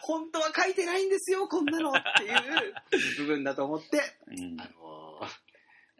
[0.00, 4.60] 本当は書いてないんですよ、こんなのっていう部分だと思って、うん。
[4.60, 4.85] あのー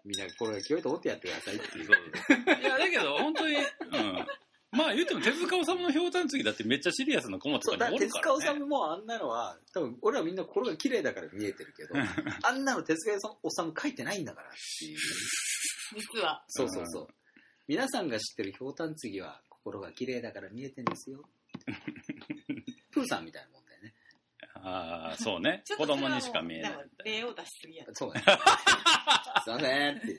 [0.07, 2.61] みんな心が清いと思ってやってくださいっていう。
[2.61, 3.63] いやだけど本当に、うん、
[4.71, 11.95] まあ言うても手塚治虫のひょうたん継ぎだってめっちゃシリアスなコマとそう、かにおだから手塚治虫もあんなのは、多分俺はみんな心が綺麗だから見えてるけど、
[12.43, 14.99] あんなの手塚治虫書いてないんだからっていう。
[15.97, 17.09] 実はそうそうそう。
[17.67, 21.23] 皆さんが知ってるひょうたん継ぎは心が綺麗だから見えてんですよ。
[22.93, 23.66] プーさんみたいなもん。
[24.69, 26.75] ああそうね 子供にしか見えない
[27.05, 28.27] 例を出しすぎやそうだね。
[29.45, 30.07] すいませんって。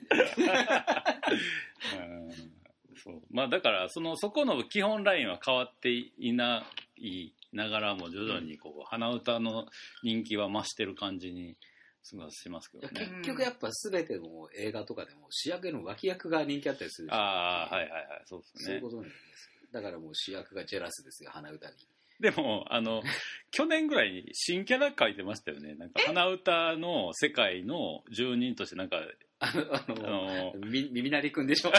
[1.96, 2.58] うん
[3.04, 9.68] そうまあだからそのそこの基本ラインは変わっていないながらも徐々にこう鼻歌の
[10.02, 11.56] 人気は増してる感じに
[12.02, 12.92] すごいしますけどね。
[12.98, 18.82] 結局やっぱ全ての映画とかでも主役の脇役が人気あったりするああはいはいはいそうですねそういう。
[18.82, 21.76] ことなんですよだからもう主役がジェラスですよ、鼻歌に。
[22.20, 23.02] でもあの
[23.50, 25.74] 去年ぐらいに新キャラ書いてましたよね。
[25.74, 28.98] なんか鼻歌の世界の住人としてなんか
[29.40, 31.70] あの、ああの、のみ耳鳴りくんでしょ？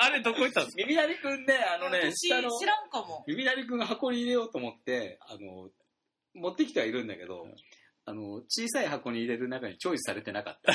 [0.00, 0.82] あれどこ行ったんですか。
[0.82, 2.42] 耳鳴りくんね、あのね、私知らん
[2.90, 5.70] かも耳鳴りくんが箱に入れようと思って、あの、
[6.34, 7.46] 持ってきてはいるんだけど、
[8.06, 10.72] あの、小さい箱に入れる中にチョイスされてなかった。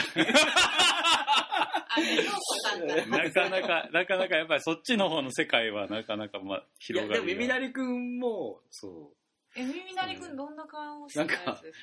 [3.10, 9.14] なかなかなかなかやっぱりそっちの方の世界はなかなかまあ広がりがでも耳鳴りくんも、そ
[9.56, 11.80] う、え耳鳴りくんどんな顔をしてたやつです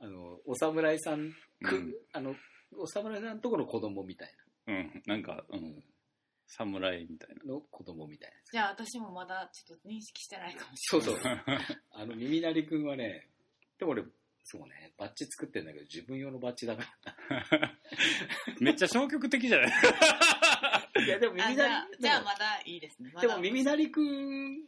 [0.00, 1.94] あの、お侍さんくん、うん。
[2.12, 2.34] あの、
[2.76, 4.34] お侍さんとこの子供みたい
[4.68, 5.02] うん。
[5.06, 5.82] なんかうな、ん。
[6.46, 7.52] 侍みたいな。
[7.52, 8.36] の子供みたいな。
[8.50, 11.16] じゃあ私もまだちょっと認識してないかもしそうそう。
[11.92, 13.28] あの、耳鳴りくんはね、
[13.78, 14.04] でも俺、
[14.42, 16.82] そうね、バッジ作ってんだけど、自分用のバッジだか
[18.60, 19.70] めっちゃ消極的じゃない？
[19.70, 20.90] ら。
[21.06, 23.10] いや、でも耳鳴あり、じゃあじゃあまだいいですね。
[23.14, 23.28] まだ。
[23.28, 24.66] でも耳鳴りくん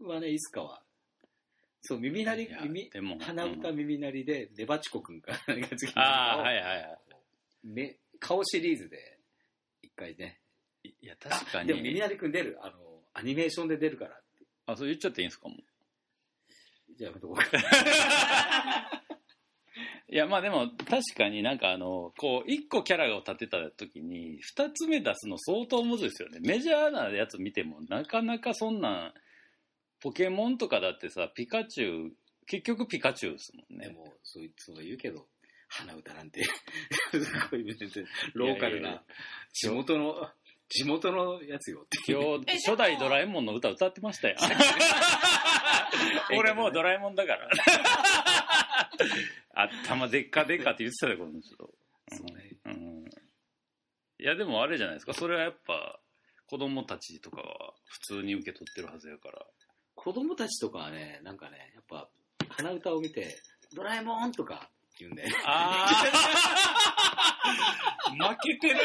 [0.00, 0.82] はね、いつかは、
[1.80, 3.76] そう、耳鳴り耳、でも鼻歌うん。
[3.76, 6.98] 耳鳴りで、ネバチコくんか何か次ああはいはいは
[7.62, 9.18] め顔シリーズで、
[9.82, 10.40] 一回ね。
[10.82, 12.58] いいや確かでも耳に鳴りくん出る？
[12.60, 14.44] あの、アニメーションで出るからって。
[14.66, 15.48] あそう言っちゃっていいんですか？
[15.48, 15.58] もう。
[16.96, 17.44] じゃあやめとこうか。
[20.14, 26.38] いいやまあでも確かになんかあのこう1個キャラを立てた時に2つ目出すの相当むずいですよね。
[26.40, 29.14] メジャーなやつ見てもなかなかそんなん
[30.00, 32.12] ポケモンとかだってさピカチュウ
[32.46, 33.88] 結局ピカチュウですもんね。
[33.88, 35.26] でも、そういつも言うけど、
[35.68, 36.50] 鼻歌なんて、す
[37.50, 39.02] ごい全然ローカルな、
[39.52, 40.14] 地元の、
[40.68, 41.86] 地元のやつよ。
[42.08, 44.36] 今日え初代ドラえもんの歌歌ってましたよ。
[46.38, 47.48] 俺もうドラえもんだから
[49.54, 52.56] 頭でっかでっかって言ってたよこの人そうね。
[52.66, 53.04] うん。
[54.18, 55.14] いやでもあれじゃないですか。
[55.14, 56.00] それはやっぱ
[56.46, 59.46] 子供たちとかは普通に受け取ってるはずやから。
[59.94, 62.08] 子供たちとかはね、なんかね、やっぱ、
[62.48, 63.38] 鼻歌を見て、
[63.74, 65.34] ドラえもんとか言うんだよね。
[65.44, 65.88] あ
[68.06, 68.76] あ負 けてる。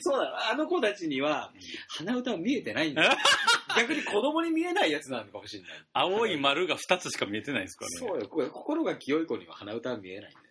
[0.00, 1.52] そうだ、あの子たちには、
[1.88, 3.16] 鼻歌は見えてないんだよ。
[3.76, 5.70] 逆に子供に見えないやつなのかもしれない。
[5.92, 10.44] 青い丸が2つしか見えてないですからねそうよ、これ心が清い子には鼻歌は見えないんだよ。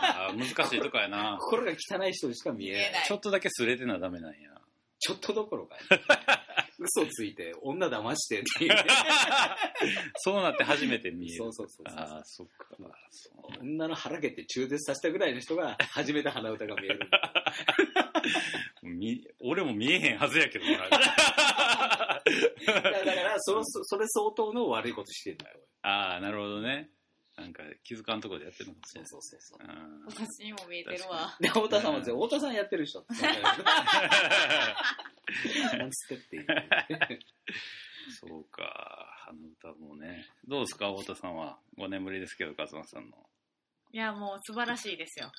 [0.00, 3.04] あー難しいとこやな 心が汚い人にしか見えない。
[3.06, 4.48] ちょっとだけすれてなダメなんや
[5.00, 5.76] ちょっとどころか、
[6.78, 8.84] 嘘ついて、女騙してっていうね。
[10.16, 12.76] そうなって初めて見えるそうそうそうそうああそっか
[13.10, 17.10] そう女の腹蹴って中絶させたぐらいの人が初めて鼻歌が見える。
[18.82, 22.20] み俺も見えへんはずやけどな だか
[22.68, 25.60] らその、それ相当の悪いことしてんだよ。
[25.82, 26.90] ああなるほどね
[27.40, 29.60] なんか気づかんところでやってるのかもしれそうないそうそうそう。
[29.62, 30.06] うん。
[30.06, 31.36] 私にも見えてるわ。
[31.40, 33.00] で、太田さんは、太田さんやってる人。
[33.00, 33.14] って。
[35.78, 36.36] なんつってって。
[36.36, 36.46] いう。
[38.20, 39.06] そうか。
[39.26, 40.26] 花歌もね。
[40.46, 43.16] どうですか太田さんは？5年ぶりですけど勝間さんの。
[43.92, 45.30] いやもう素晴らしいですよ。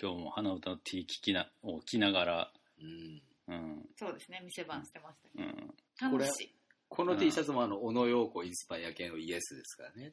[0.00, 2.52] 今日も花歌の T 聞きなを着ながら。
[2.80, 3.22] うん。
[3.46, 3.88] うん。
[3.96, 6.10] そうですね店番してましたけうん。
[6.10, 6.54] どこれ楽しい。
[6.88, 10.12] この T シャツもあの、小野陽子インスパイア系のイエスですからね。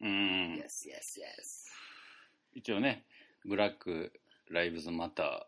[0.00, 0.56] うん。
[0.56, 1.70] イエスイエスイエス。
[2.54, 3.04] 一応ね
[3.44, 4.12] ブラック
[4.48, 5.46] ライブズマタ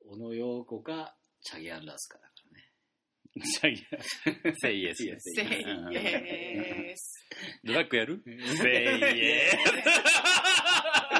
[0.00, 2.64] 小野陽子か、チャゲアンダースかだからね。
[3.36, 3.86] ーシャギ
[4.60, 5.04] セイエス。
[5.04, 5.96] ですせいうん。
[5.96, 7.26] えーす
[7.64, 8.22] ドラッグやる？
[8.24, 8.34] セイ
[9.20, 9.60] エひ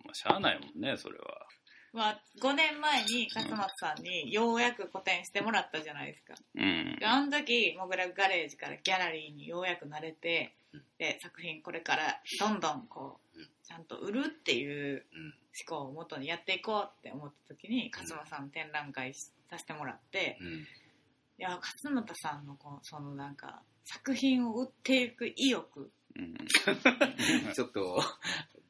[0.05, 1.47] まあしゃあないもんねそれは
[1.93, 10.53] まあ5年前に勝松さんにようやく個展してもらったじゃないですかうんであの時モグラガレージからギャラリーにようやく慣れて
[10.97, 15.33] で作品これからどんどんこううんちゃんと売るっていううん。
[15.67, 20.47] 思考をもとにやっていこうって思った時に勝間さんの展覧会しさせてもらってうん。
[20.47, 25.89] いや勝俣さんのこうそのなんか作品を売っていく意欲うん
[27.53, 28.01] ちょっと、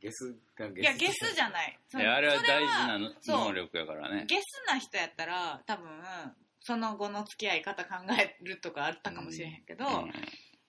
[0.01, 0.83] ゲスがゲス。
[0.83, 1.77] いやゲスじゃない。
[1.89, 2.99] そいやあれはそ大事な
[3.38, 4.25] 能力やからね。
[4.27, 5.88] ゲスな人やったら多分
[6.62, 9.88] その後の付き合い方考えるとかあったかもしれへんけど、い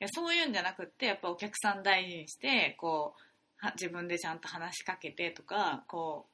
[0.00, 3.14] やそういうんじゃなくってやっぱお客さん大事にしてこ
[3.62, 6.30] うは自分でちゃんと話しかけてとかこう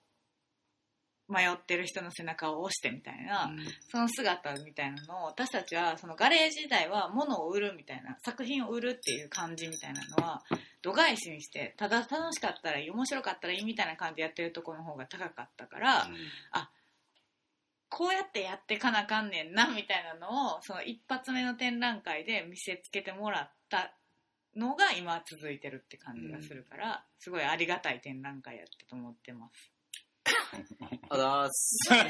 [1.28, 3.58] 迷ってる人の背中を押してみたいな、うん。
[3.90, 10.42] その姿みたいなのを私たちはそのガレージ時代は物を売るみたいな作品を売るっていう感じみたいなのは
[10.82, 16.08] 度外視にしてただ楽しかったらいい面白かったらいいみたいな感じでやってるところの方が高かったから、
[17.88, 23.92] こうやってやってかなあかんねんなみたいなのをその一発目の展覧会で見せつけてもらった
[24.56, 29.75] のが今続いてるって感じがするから、すごいありがたい展覧会やったと思ってます。
[31.08, 31.76] あざーす。
[31.88, 32.00] その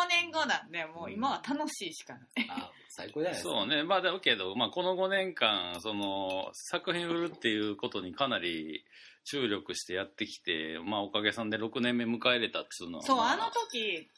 [0.00, 2.22] 5年後なんでもう今は楽しいしかない。
[2.48, 3.50] あ最高じゃないですか。
[3.50, 8.84] そうねまあだけど、まあ、この5年間その作品売るっていうことにかなり
[9.24, 14.08] 注力してやってきて、まあ、おかげさんで6年目迎えれたっていうのはそう、まあの時、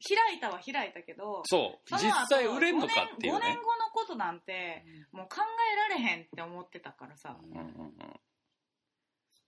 [0.00, 7.36] 開いたは開いたけど、そう実際売れんのかっていう5年ね5年後のことなんて、もう考えられへんって思ってたからさ。
[7.40, 8.20] うんうんうん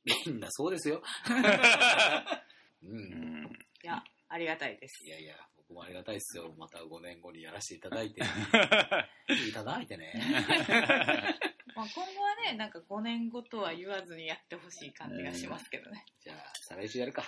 [0.05, 1.03] みんなそうですよ。
[2.83, 2.87] う。
[2.87, 3.47] うんん
[3.83, 5.05] いや、ありがたいです。
[5.05, 6.55] いやいや、僕もありがたいですよ。
[6.59, 8.23] また5年後にやらせていただいて。
[9.49, 10.13] いただいてね。
[11.77, 16.05] まあ、今後はね、なんか5年後とは言わずにやってほしい感じがしますけどね。
[16.21, 17.25] じゃあ、再来週やるか。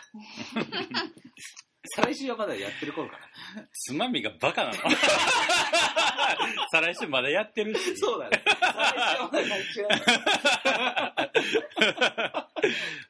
[1.84, 3.18] 再来週はまだやってる頃か
[3.56, 3.66] な。
[3.72, 4.76] つまみがバカなの
[6.70, 8.42] 再来週まだやってるしそうだね。
[9.32, 9.98] 再来週はま
[11.16, 11.32] だ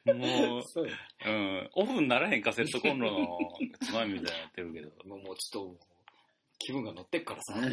[0.05, 0.93] や もう、そうよ
[1.25, 3.39] うん、オフにならへんカセットコンロの
[3.79, 5.79] つまみみたいになってるけどもうもうちょっと、
[6.57, 7.53] 気分が乗ってっからさ。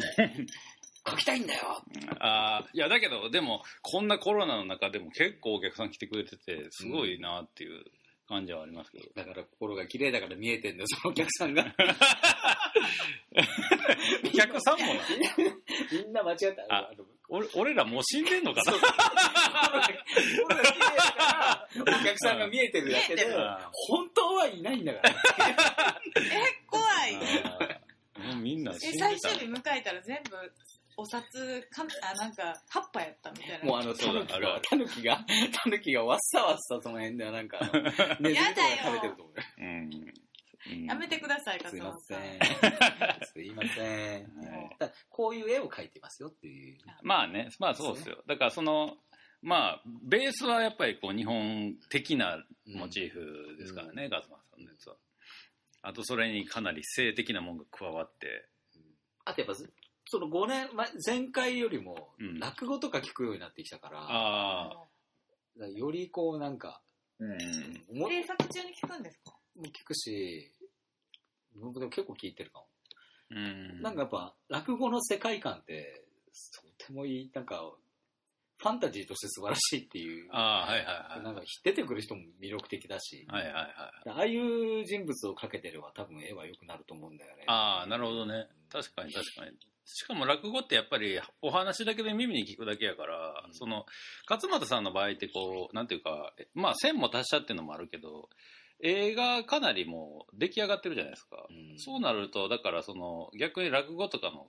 [1.09, 1.83] 書きたいんだよ。
[2.19, 7.83] あーいやだけどでもこんなコロナの中でも結構お客さん来てくれててすごいなっていう
[8.31, 9.09] 感じはありますけど。
[9.13, 11.65] だから心が綺麗だから見えてんだよ、 そのお客さんが。
[14.25, 15.01] お客さんもな
[15.91, 16.63] みんな間違った。
[16.69, 18.71] ああの俺俺らもう死んでんのかな？
[18.73, 19.99] 心が綺麗
[20.47, 23.25] だから、お客さんが見えてるだけで
[23.71, 25.09] 本当はいないんだから。
[26.15, 27.15] え、怖い。
[27.15, 30.53] もうみんな死え、んでた最終日迎えたら全部、
[30.97, 31.23] お札
[31.71, 33.65] か、あ、なんか、葉っぱやったみたいな。
[33.65, 35.25] もうあの、そうだあるタヌキが、
[35.63, 37.59] タヌキがわっさわっさその辺ではなんか、
[38.19, 39.43] ネズミとか食べてると思うよ。
[39.57, 41.91] うんうんやめてください、すいま。
[41.99, 42.39] せん。
[43.33, 44.23] すいません。
[44.79, 46.77] はいこういう絵を描いてますよっていう。
[47.01, 48.23] まあね、まあそうですよ。
[48.27, 48.97] だからその、
[49.41, 54.95] まあ、ベースはやっぱりこう日本的なモチーフですからね、ガズマさんのやつは。
[55.81, 58.47] あとそれにかなり性的なものが加わって、
[59.25, 59.55] あとやっぱ、
[60.11, 64.87] その5年前、前回よりもうん、落語とか聞くようになってきたから、ああ、だか
[65.57, 66.81] らよりこうなんか、
[67.17, 67.37] うん。
[67.89, 69.33] 思っ制作中に聞くんですか？
[69.57, 70.51] 聞くし、
[71.55, 72.67] 僕でも結構聞いてるかも。
[73.29, 73.81] うん。
[73.81, 76.03] なんかやっぱ、落語の世界観って、
[76.77, 77.71] とてもいい、なんか、
[78.57, 81.23] ファンタジーとして素晴らしいっていう、ああ、はいはいはい。
[81.23, 83.61] なんか出てくる人も魅力的だし、はいはいは
[84.05, 84.09] い。
[84.09, 87.45] ああいう人物を描けてれば多分絵は良くなると思うんだよね。
[87.47, 88.47] ああ、なるほどね。
[88.69, 89.57] 確かに確かに。
[89.93, 93.85] しかも落語ってやっぱりお話だけで耳に聞くだけやから、うんその、
[94.29, 98.29] 勝俣さんの場合ってこう、なんていうか、えまあ線も達者っていうのもあるけど、
[98.83, 101.45] 映画かなりもう出来上がってるじゃないですか。
[101.49, 104.47] うんそうなると、だからその、逆に落語とかの、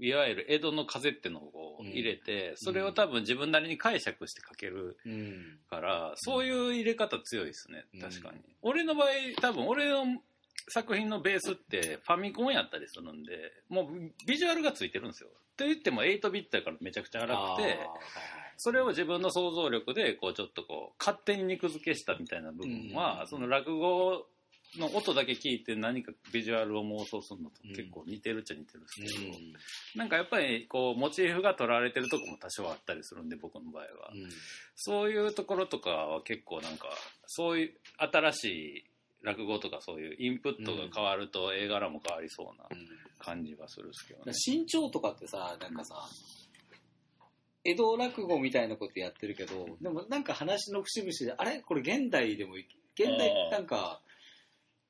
[0.00, 5.58] いわゆる江戸の風ってのを入れて、それを多分自分なりに解釈して書けるうん。
[5.68, 8.38] から、そういう入れ方強いですねうん、確かに。
[8.62, 9.08] 俺の場合、
[9.40, 10.04] 多分俺の
[10.68, 13.86] 作品のベースってファミコンやったりするんで、もう
[14.26, 15.30] ビジュアルがついてるんですよ。
[15.56, 17.78] と言っても8ビットやからめちゃくちゃ荒くて、
[18.56, 24.26] それを自分の想像力で、こうちょっとこう、勝手に肉付けしたみたいな部分は、うんその落語
[24.76, 29.34] の音だけ聞いて何かビジュアルを妄想するのと結構似てるっちゃ似てるんですけど、
[29.96, 33.88] なんかやっぱりこう、モチーフが取られてるとこも多少あったりするんで、僕の場合は。
[34.76, 36.88] そういうところとかは結構なんか、
[37.26, 38.84] そういう新しい
[39.28, 42.68] 落語とかそういうインプットが変わると絵柄も変わりそうな
[43.18, 44.32] 感じはするんですけどね。
[44.32, 45.94] 身長とかってさ、なんかさ、
[47.64, 51.60] 江戸落語みたいなことやってるけど、でもなんか話の節々で、あれ？
[51.60, 54.00] これ現代でもい、現代なんか、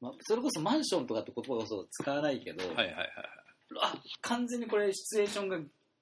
[0.01, 3.09] ま、それこそマンションとかって言葉こそ使わないけど、はいはいはい
[3.83, 5.59] あ、完全にこれシチュエーションが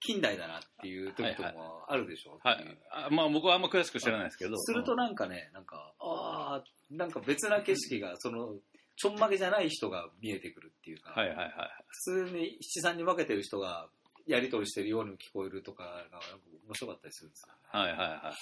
[0.07, 2.57] 近代だなっていう時とかもあるでしょ、はい。
[2.57, 2.79] はい。
[2.93, 4.57] あまあ僕はあんま詳しく知らないですけど。
[4.57, 8.55] するとなんかね、なんか、ああ、なんか別な景色が、その、
[8.95, 11.51] ちょんまげじゃない人が見えてくるっていうか、はいはいはい。
[11.89, 13.89] 普通に七三に分けてる人が
[14.27, 16.21] やり取りしてるように聞こえるとかがなんか
[16.67, 17.55] 面白かったりするんですよ。
[17.69, 18.33] はいはいはいはいは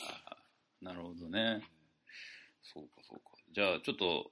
[0.82, 0.84] い。
[0.84, 1.62] なるほどね。
[2.62, 3.24] そうかそうか。
[3.52, 4.30] じゃあちょっと、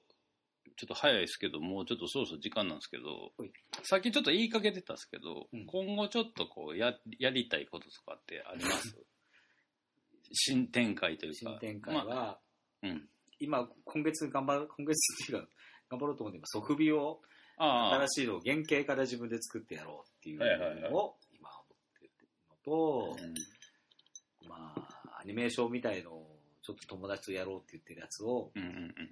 [0.77, 3.51] ちょっと早いですけど、もうちょっとそろそろ時間なんですけどはい、
[3.83, 5.67] さっきちょっと言いかけてたんですけど、うん。
[5.67, 8.97] 今後ちょっとこうや、やりたいこととかってあります？
[10.33, 11.39] 新展開というか。
[11.39, 12.41] 新展開まあは、
[12.83, 13.09] うん。
[13.39, 15.49] 今、今月頑張る、今月っていうか、
[15.91, 17.21] 頑張ろうと思って今、ソフビを、
[17.59, 22.11] 新しいのを原型から自分で作ってやろうっていうのを今思ってる
[22.49, 24.49] のと、うん。
[24.49, 26.22] まあ、アニメーションみたいのを
[26.63, 28.53] ちょっと友達とやろうって言ってるやつを。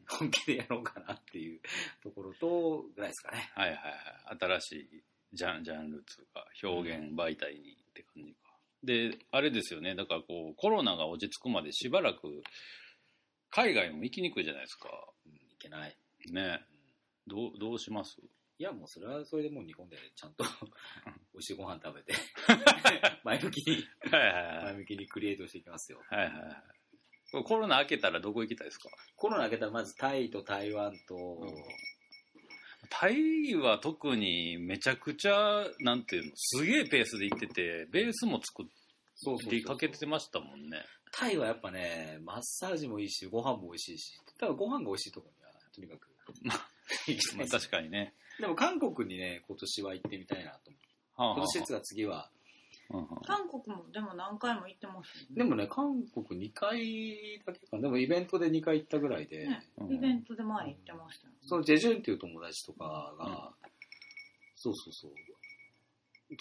[0.08, 1.60] 本気でやろうかなっていう
[2.02, 3.50] ところと、ぐらいですかね。
[3.54, 3.88] はいはいは
[4.34, 4.38] い。
[4.40, 8.38] 新しいジャンジャンルっていうか、表現媒体にって感じか。
[8.84, 9.94] で、あれですよね。
[9.94, 12.42] だからこう、コロナが落ち着くまでしばらく、
[13.50, 14.88] 海外も行きにくいじゃないですか。
[15.26, 15.96] うん、いけない。
[16.32, 16.64] ね。
[17.26, 18.16] どう、どうします？
[18.58, 20.44] いや、もうそれはそれでもう日本でちゃんと
[21.32, 22.14] 美味しいご飯食べて、
[23.24, 23.84] 前向きに。
[24.10, 26.02] 前向きにクリエイトしていきますよ。
[26.10, 26.79] はいはいはい。
[27.44, 28.88] コロナ明けたらどこ行きたいですか？
[29.16, 31.18] コロナ明けたらまずタイと台湾と、ん
[32.88, 38.66] タイは特にめちゃくちゃ、なんていうの、すげえペースで行ってて、ベースも作っ
[39.48, 40.82] てかけてましたもんね。
[41.12, 46.08] タイはやっぱね、マッサージもいいし、ご飯も美味しいし、ただご飯が美味しいところには、とにかく
[46.42, 48.14] まあ確かにね。
[48.40, 50.88] でも韓国にね、今年は行ってみたいなと思って。
[51.16, 52.30] はあはあ今年ですが次は。
[52.90, 53.06] うんうん。
[53.26, 55.36] 韓国もでも何回も行ってますよね。
[55.36, 57.76] でもね、韓国2回だけか。
[57.76, 57.82] な。
[57.82, 59.94] でもイベントで2回行ったぐらいで、ねうん。
[59.94, 61.38] イベントで前に行ってましたよね。
[61.42, 63.52] そのジェジュンっていう友達とかが、
[64.56, 65.12] そうそうそう。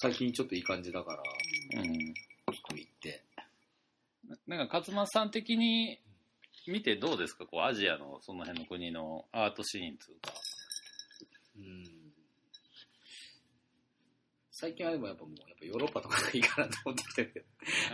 [0.02, 3.24] 最近ちょっといい感じだから、うんちょっと行って。
[4.48, 6.00] なんか勝松さん的に
[6.68, 7.46] 見てどうですか？
[7.46, 10.34] こうアジアのその辺の国のアートシーンというか。
[11.58, 11.99] うん
[14.60, 17.40] 最近はでもやっぱもう、やっぱヨーロッパとかがいいかなと思ってきてるけ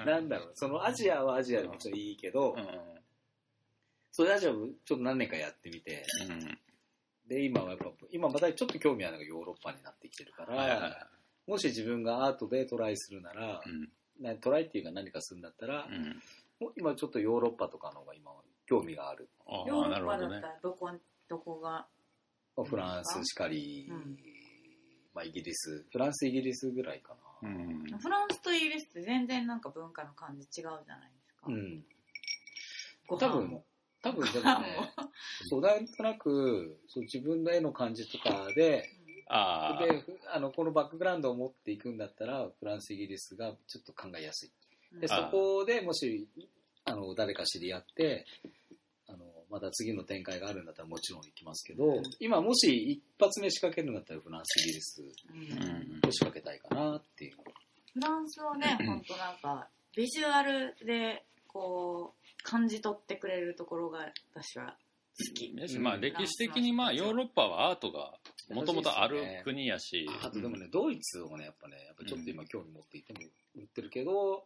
[0.04, 2.68] ど、なんだろう、そのアジアはアジアでもちろんいいけど、うんうん
[4.18, 6.58] そういうアジアをちょっと何年かやってみて、うん。
[7.28, 11.10] で、今はやっぱ、今またちょっと興味あるのがヨーロッパになってきてるから、
[11.46, 13.62] もし自分がアートでトライするなら。
[14.22, 16.22] なトライっていうか何かするんだったら、うん。
[16.62, 18.32] もう今ちょっとヨーロッパとかの方が今
[18.66, 19.28] 興味がある。
[19.46, 20.48] あヨーあ、なるほどねロッパだった。
[20.48, 20.92] らどこ
[21.28, 21.70] どこが？
[22.56, 24.18] まあフランスしかり、うん
[25.16, 27.50] まあイギリス、フランス、イギリスぐらいかな。
[27.50, 27.98] うん。
[27.98, 31.84] フランスとイギリスって全然なんか文化の感じ違うじゃないですか、うん。
[33.08, 33.66] ご多分飯も、
[34.02, 34.64] 多分でもねも、
[35.50, 38.90] そう、なんとなく、そう自分の絵の感じとかで、
[39.28, 39.84] ああ。
[39.84, 40.04] で、
[40.34, 45.00] あの、このバックグラウンドを持っていくんだったら、フランス、イギリスがちょっと考えやすい。
[45.00, 46.28] で、あそこでもし、
[46.84, 48.26] あの、誰か知り合って、
[49.50, 55.02] また次の展開があるんだったらもちろん行きますけど、今もし一発目仕掛けるんだったらフランス、イギリス。
[55.02, 57.36] を仕掛けたいかなっていう。
[57.94, 64.78] フランスはね、本当なんか、ビジュアルで、こう、感じ取ってくれるところが私は
[65.18, 65.80] 好き。
[65.80, 68.14] まあ歴史的にまあヨーロッパはアートが
[68.50, 73.20] もともとある国やし、あとでもね、ドイツをね、やっぱね、やっぱちょっと今興味持っていても
[73.56, 74.46] 言ってるけど、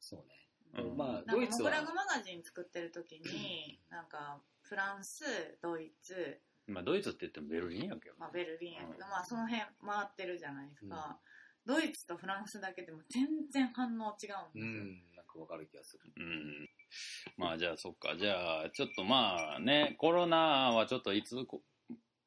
[0.00, 0.41] そうね。
[0.78, 5.24] うんまあ、ドイツはモグラグマガジン作ってる時に、なんか、フランス、
[5.60, 11.18] ドイツ、まあドイツって言ってもベルリンやけど、まあ、ベルリンやけど、うんまあその辺回ってるじゃないですか。
[11.64, 14.32] ドイツとフランスだけでも全然反応違うんですよ。
[14.54, 16.12] うん、なんかわかる気がする。
[16.16, 16.68] うん。
[17.36, 18.16] まあじゃあそっか。
[18.16, 21.62] じゃあちょっとまあね、コロナはちょっといつこ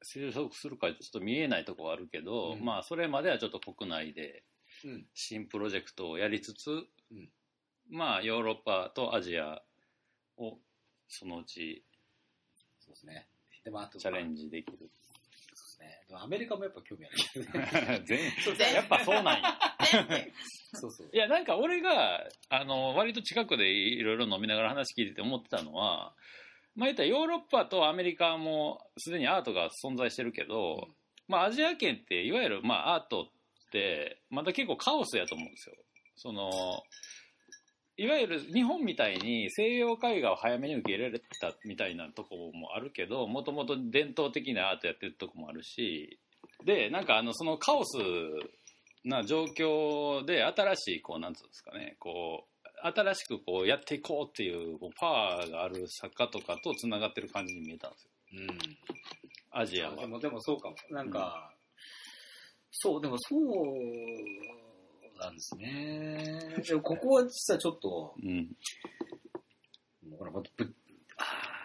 [0.02, 4.44] 収束するかちょっと見えないとこはあるけど、うんまあそれまではちょっと国内で
[4.84, 5.06] うん。
[5.14, 7.28] 新プロジェクトをやりつつ、うん
[7.90, 9.62] まあヨーロッパとアジア
[10.38, 10.58] を
[11.08, 11.84] そのうち
[12.86, 13.26] そうですね。
[13.64, 14.28] でもあと、チャレジ。
[14.30, 14.78] ンジできる。
[14.78, 14.92] そうで
[15.56, 16.04] すね。
[16.08, 18.04] でもアメリカもやっぱ興味ある。
[18.06, 18.18] 全
[18.56, 19.58] 全やっぱそうなんや。
[20.72, 21.10] そうそう。
[21.12, 26.14] いや、なんか俺が、あの、割と近くでいろいろ飲みながら話聞いてて思ってたのは、
[26.76, 30.88] まあ言ったらヨーロッパとアメリカもすでにアートが存在してるけど、
[31.26, 35.76] まあアジア圏っていわゆるまあアートってまだ結構カオスやと思うんですよ。
[36.14, 36.50] その、
[37.98, 46.18] いわゆる日本みたいに西洋絵画を早めに受け入れられたみたいなとこもあるけど、もともと伝統的なアートやってるとこもあるし、
[46.64, 47.96] で、なんかあの、そのカオス
[49.04, 58.10] な状況で新しい、こう、なんつうんですかね、こう、新しくこうやっていこうっていうこうパワーがある作家とかとつながってる感じに見えたんですよ。
[58.34, 58.58] うん。
[59.58, 59.96] アジアは。
[59.96, 60.76] でも、でもそうかも。
[60.90, 61.50] なんか、
[62.70, 63.40] そう、でもそう
[65.16, 66.62] なんですね。
[66.66, 68.56] でもここは実はちょっと、うん。
[70.18, 70.74] ほら、ほんとぶ
[71.18, 71.56] あ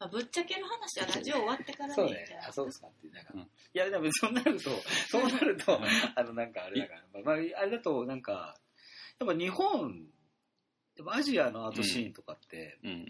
[0.00, 2.46] まあ、ぶっちゃける話はラジオ終わってからーそうねでいいんじゃない。
[2.48, 3.08] あ、そうですかって。
[3.08, 4.70] なんか、うんいや、でもそうなると、
[5.08, 5.80] そうなると、
[6.16, 8.58] あの、なんかあれだから、まあ、まあ、あれだと、なんか、
[9.18, 10.08] やっぱ日本、
[10.96, 13.06] でもアジアのアートシーンとかって、うん。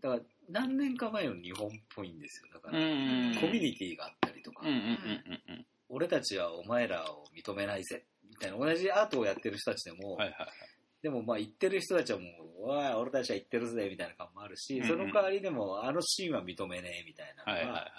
[0.00, 2.48] だから何年か前の日本っぽいんですよ。
[2.52, 3.34] だから、うん。
[3.40, 5.66] コミュニティがあったりとか、うんうんうんうんうん。
[5.92, 10.48] 俺たちはお前らを認めないぜ、みたいな、同じアートをやってる人たちでも、はいはいはい。
[11.02, 12.24] でもまあ言ってる人たちはも
[12.60, 17.92] う、おい、俺たちは言ってるぜ、みたいな感もあるし、うんうんその代わりでも、あのシーンは認めねえ、みたいなのが、はいはいはい。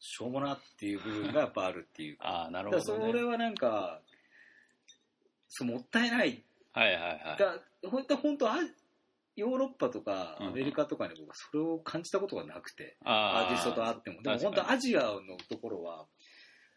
[0.00, 3.06] しょうもなっていう部分がやっぱあるっていうか、ああ、なるほど、ね。
[3.06, 4.02] それはなんか、
[5.48, 6.44] そうもったいない。
[6.72, 7.38] はいはいはい。
[7.38, 7.58] だ
[7.88, 8.56] 本当本当あ
[9.36, 14.22] ヨーロッパとかうんアメリカとかに僕はそれを感じたことがなくて、あアーティストと会っても。
[14.22, 16.06] でも本当アジアのところは、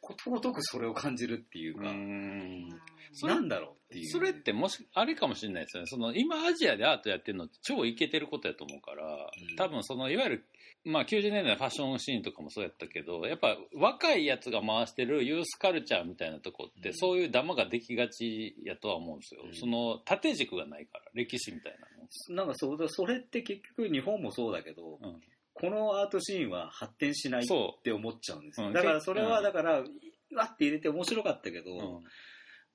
[0.01, 4.09] ことごとくそれを感じるっていうか、うなんだろうっていう。
[4.09, 5.87] それってもし、あれかもしれないですよね。
[5.87, 10.45] その、今アジアでアートやってるのって超イケてることやと思うから、うん多分その、いわゆる、
[10.85, 19.41] まあ90年代のファッションシーンとかもそうやったけど、やっぱ若いやつが回してるユースカルチャーみたいなとこって、うんそういうダマができがちやとは思うんですよ。
[19.45, 21.77] うんその、縦軸がないから、歴史みたい
[22.29, 25.13] なんかそうだ、それって結局日本もそうだけど、なの。
[25.13, 25.21] うん。
[25.59, 28.67] このアートシーンは発展しないっそて思っちゃうんですよ。
[28.67, 29.83] うんだからそれは、うんだから、わ
[30.45, 31.75] って入れて面白かったけど、う。
[31.75, 32.03] うん。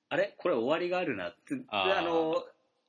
[0.09, 0.33] あれ？
[0.37, 2.43] これ終わりがあるなって、あの、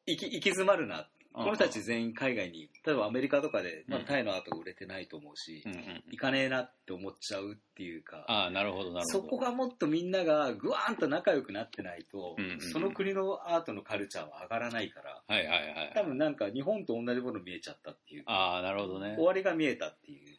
[0.06, 0.98] 行き行き詰まるな。
[0.98, 1.04] うん
[1.34, 6.04] この人たち全員海外に、例えばアメリカとかで、まあうんタイのアートが売れてないと思うし、うんうん。
[6.10, 9.22] 行かねえなって思っちゃうっていうか、ああ、なるほど、なるほど。
[9.22, 15.92] そこがもっとみんながぐわーんと仲良くなってないと、うんうんうんその国のアートのカルチャーは上がらないから、はいはいはい。
[15.94, 19.14] 多分なんか日本と同じもの見えちゃったっていうか、ああ、なるほどね。
[19.16, 20.36] 終わりが見えたっていう。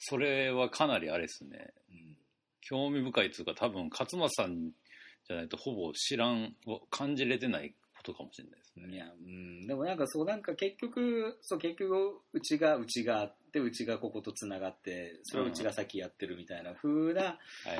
[0.00, 1.72] それはかなりあれですね。
[1.90, 2.16] うん
[2.60, 4.72] 興味深いっていうか多分勝間さん
[5.26, 6.54] じゃないとほぼ知らん
[6.90, 7.74] 感じれてない
[8.08, 8.94] ことかもしれないですね。
[8.94, 17.76] いや、うん、でもなんかそう、なんか結局、そう、結局、うちが、うちがあって、うちがここと繋がって、それをうちが先やってるみたいな風な、はいはい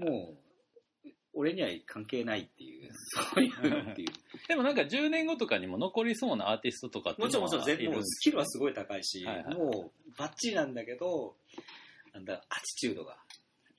[0.00, 0.10] はい。
[0.10, 2.90] もう、俺には関係ないっていう、
[3.34, 4.08] そういうのっていう。
[4.48, 11.36] でもなんか10年後とかにも残りそうなアーティストとかってもちろんもちろん全もういるんですスキルはすごい高いし、はいはいもうバッチリなんだけど
[12.12, 13.18] なんだアティチュードが、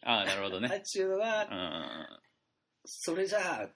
[0.04, 0.68] ああなるほどね。
[0.68, 2.20] アティチュードがうんうんうん。
[2.84, 3.70] それじゃあ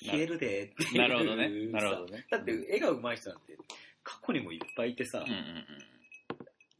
[0.00, 1.48] 消えるでっていうなるほどね。
[1.72, 2.26] なるほどね。
[2.30, 3.58] だって絵が上手い人なんて
[4.02, 5.64] 過去にもいっぱいいてさ、うんうん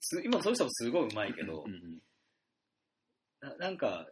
[0.03, 2.03] す今そういう人もすごい上手いけど、うんうん。
[3.41, 4.07] ななんか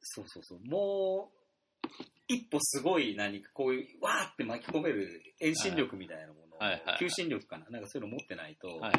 [0.00, 0.60] そうそうそう。
[0.64, 1.88] もう
[2.28, 6.98] 一歩すごい何かこういうわーって巻き込める遠心力みたいなものを、はいはいはい。
[6.98, 7.66] 求心力かな。
[7.68, 8.98] なんかそういうの持ってないと、はいはいはい。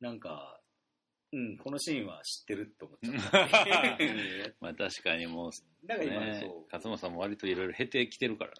[0.00, 0.57] なんか、
[1.32, 3.98] うん、このシーンは知ってるって思っちゃった。
[4.60, 5.50] まあ確かにもう
[5.84, 6.50] だから今のね。
[6.72, 8.52] 勝間さんも割といろいろ経てきてるから。
[8.52, 8.56] な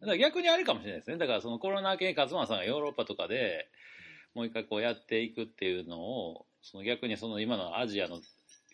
[0.00, 1.16] だから逆にあれかもしれないですね。
[1.16, 3.70] だからそのコロナ明けに勝間さんがヨーロッパとかで
[4.34, 8.20] もう一回こうやっていくっていうのをその逆にその今のアジアの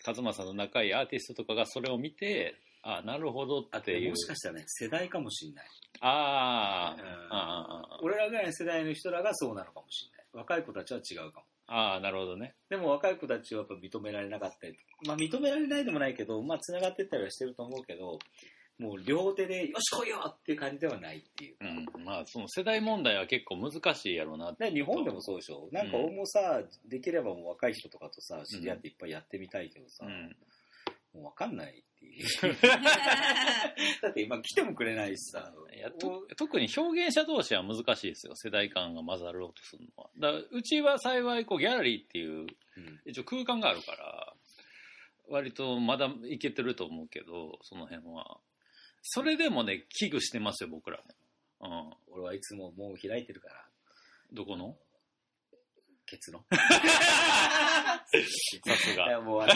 [0.04, 4.10] 勝間さんの仲いいアーティストとかがそれを見てあなるほどあっていう。
[4.10, 5.66] もしかしたらね、世代かもしれない。
[6.00, 8.00] あー。
[8.00, 8.06] うん。
[8.06, 10.26] 俺らぐらいの世代の人らがそうなのかもしれない。
[10.32, 11.46] 若い子たちは違うかも。
[11.68, 12.54] あーなるほどね。
[12.70, 18.18] でも若い子たちはやっぱ認められなかったり、まあ認められないでもないけど、まあ繋がってったりはしてると思うけど、
[18.78, 21.56] もう両手で、よし来いよっていう感じではないっていう。
[21.60, 22.04] うん。
[22.04, 24.52] まあその世代問題は結構難しいやろうな。
[24.52, 25.68] ってで日本でもそうでしょ。
[25.72, 30.36] なんか俺もさ、できればもう若い人とかとさ、知り合っていっぱいやってみたいけどさ、うん
[31.18, 32.26] もうわかんないっていう。
[34.02, 35.52] だって今来てもくれないしさ。
[35.74, 40.10] いやと特に表現者同士は難しいですよ世代間が混ざろうとするのは。
[40.18, 42.46] だからうちは幸いこうギャラリーっていううん。
[43.04, 44.34] 一応空間があるから
[45.28, 48.38] 割とまだいけてると思うけどその辺は。
[49.02, 51.00] それでもね危惧してますよ僕ら
[51.60, 53.64] も、俺はいつももう開いてるから、
[54.30, 54.76] うん、どこの？
[56.10, 56.44] 結論。
[56.50, 59.54] さすいがや、もうあの、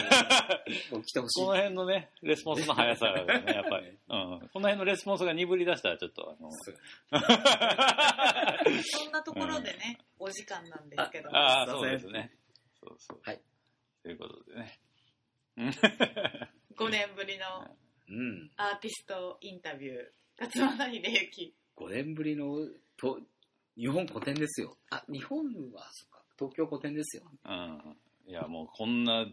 [0.91, 1.51] もう来てほしいこ。
[1.51, 6.51] の辺のねレスポンスの速さがね やっぱり、うん、この辺のレスポンスが鈍り出したらちょっとあの
[8.83, 11.35] そんなところでね、お時間なんですけど。
[11.35, 12.31] ああそうですね
[12.79, 13.41] そうそうはい
[14.03, 14.79] ということでね
[16.75, 17.75] 5年ぶりの
[18.09, 18.51] うん。
[18.57, 19.97] アーティストインタビュー、
[20.39, 21.55] 勝俣秀幸。
[21.77, 23.19] 5年ぶりのと
[23.75, 24.77] 日本古典ですよ。
[24.91, 25.39] あ、日本
[25.71, 27.23] は、そっか、東京古典ですよ。
[27.45, 29.25] うんいやもうこんな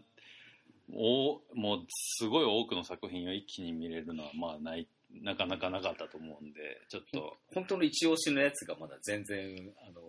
[0.93, 4.87] おもうすごい多くの作品を一気に見れるのはまあない
[5.21, 9.55] なかなかなかったと思うんでちょっと本当の一押しのやつがまだ全然、
[9.87, 10.01] あの、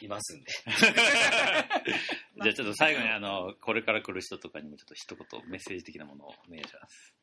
[0.00, 0.50] いますんで。
[2.42, 7.14] じゃあちょっと最後にあのこれから来る人とかにもちょっと一言メッセージ的なものをお願いします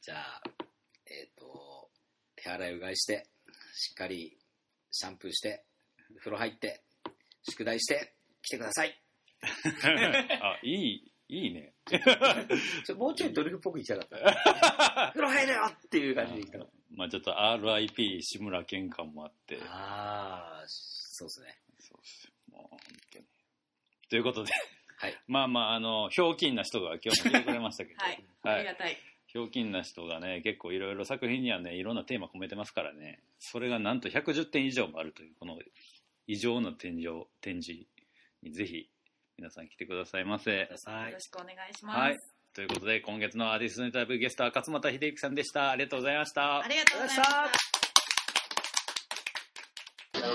[0.00, 0.42] じゃあ、
[1.06, 1.90] えっ、と、
[2.36, 3.26] 手洗いうがいして、
[3.74, 4.36] しっかり
[4.90, 5.64] シャンプーして、
[6.18, 6.84] 風呂入って、
[7.48, 9.00] 宿題して、来てください。
[10.40, 11.74] あいいいいね
[12.86, 15.10] ちょもうちょいドリフっぽく言いたかった。
[15.12, 16.70] 風呂入れよっていう感じで言ったの。
[16.90, 21.56] まあちょっと RIP 志村けん感もあってああ、そうですね。
[21.78, 22.78] そうっすもう本
[23.12, 23.24] 当に
[24.08, 24.52] ということで
[24.98, 25.18] はい。
[25.26, 28.24] まあまああのひょうきんな人が今日も来てくれましたけどはい。
[28.42, 28.96] はいありがたい。
[29.26, 35.58] ひょうきんな人がね結構いろいろ作品にはねいろんなテーマ込めてますからねそれがなんと110点以上もあるというこの
[36.26, 37.86] 異常な展示を展示
[38.42, 38.88] にぜひ
[39.38, 40.76] 皆さん来てくださいませよろ。
[41.20, 41.98] しくお願いします。
[41.98, 42.16] はい
[42.54, 47.24] ということで今月のアーティストインタビューゲストは勝俣秀之さんでしたありがとうございましたありがとうございま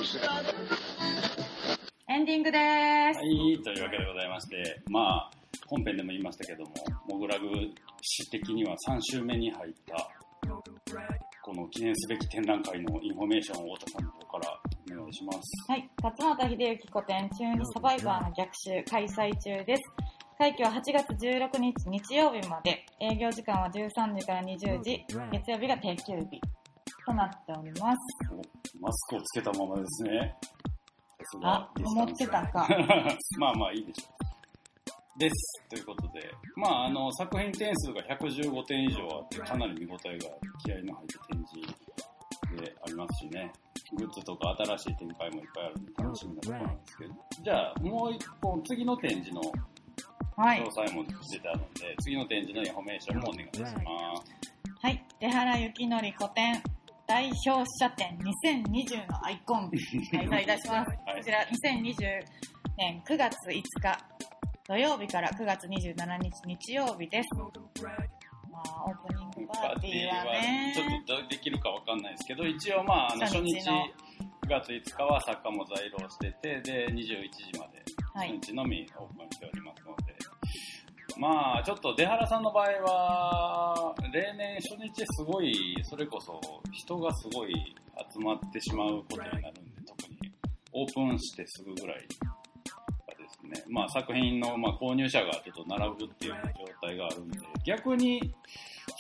[0.06, 0.72] した。
[2.14, 3.18] エンディングです。
[3.18, 5.32] はい、というわけでございまして、まあ、
[5.66, 6.74] 本編でも言いましたけども、
[7.08, 7.48] モグラグ
[8.02, 10.10] 史的には3週目に入った、
[11.42, 14.61] この記念すべき展覧会のインフォメーションを太田さんの方から
[14.98, 15.40] お願いします。
[15.68, 19.82] はい、勝俣秀幸古典中日サバイバーの逆襲開催中です。
[20.38, 26.42] 会期は8月16日日曜日まで、営業時間は13時から20時、月曜日が定休日
[27.06, 27.98] となっております。
[28.32, 28.36] お
[28.84, 30.36] マスクをつけたままですね。
[31.44, 32.68] あ、思ってたか。
[33.38, 34.10] まあまあいいでしょ
[35.16, 35.20] う。
[35.20, 35.70] です。
[35.70, 40.26] ということで、まあ、あの、作品点数が115点以上あって、かなり見応えが
[40.66, 41.76] 気合の入った展示
[42.56, 43.52] でありますしね、
[43.98, 47.14] グッズとか新しい展開もいっぱいあるんで楽しみなところなんですけど、
[47.44, 49.42] じゃあ、もう一本、次の展示の
[50.38, 50.66] はい詳。
[50.66, 53.76] 細も出てあるので、次の展示のインフォメーションもお願いします。
[54.82, 56.64] はい、出原幸則古典
[57.06, 59.70] 代表者展2020のアイコン
[60.12, 60.90] 開催いたします。
[61.06, 62.24] はいこちら2020
[62.78, 63.62] 年9月5日
[64.68, 67.28] 土曜日から9月27日日曜日です。
[68.50, 69.11] まあ、オープニング
[69.54, 70.24] パーティーは、
[70.74, 77.84] ちょっとできるかわかんないですけど、一応まあ、あの初日9月5日は作家も在廊してて、で、21時まで
[78.14, 80.16] 初日のみオープンしておりますので、
[81.18, 86.40] まあ、ちょっと出原さんの場合は、例年初日すごい、それこそ
[86.72, 87.54] 人がすごい
[88.14, 89.52] 集まってしまうことになるんで、
[89.86, 90.32] 特に
[90.74, 98.34] オープンしてすぐぐらいがですね、まあ作品のま購入者がちょっと並ぶっていう状態があるんで、逆に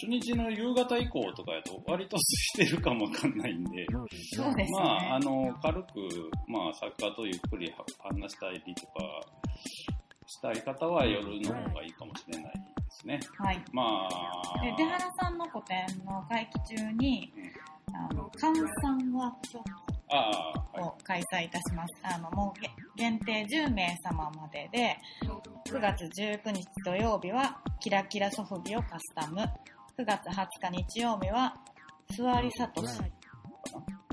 [0.01, 2.17] 初日の夕方以降とかやと割と
[2.55, 3.85] 空いてるかもわかんないんで、
[4.35, 4.79] そうですね。
[4.79, 5.87] まあ、あの、軽く、
[6.47, 9.21] まあ、作家とゆっくり話したりとか、
[10.25, 13.19] したい方は夜の方がいいかもしれないですね。
[13.37, 13.63] はい。
[13.73, 17.31] まあ、で、出原さんの個展の会期中に、
[17.93, 19.63] あの、換算ワークショッ
[20.13, 20.79] ああ、はい。
[20.79, 22.01] プを開催いたします。
[22.01, 24.97] あの、もうげ限定10名様までで、
[25.69, 29.37] 9月19日土曜日は、キラキラソフビをカスタム。
[30.01, 31.53] 9月20日日曜日は、
[32.09, 32.95] スワリサトシ、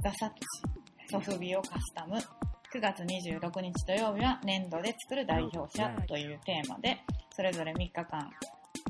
[0.03, 2.17] ザサトシ、ソフビをカスタム。
[2.17, 6.99] 9月26日土曜日は、粘土で作る代表者というテーマで、
[7.35, 8.31] それぞれ3日間、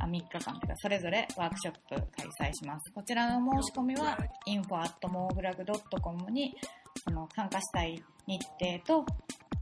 [0.01, 1.95] あ、3日間というか、それぞれワークショップ
[2.41, 2.93] 開催します。
[2.93, 4.19] こちらの申し込みは、
[4.49, 6.57] info.mogulag.com に、
[7.05, 9.07] その参加したい日程と、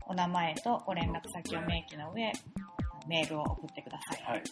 [0.07, 2.32] お名前とご連絡先を明記の上、
[3.07, 4.22] メールを送ってください。
[4.24, 4.43] はい。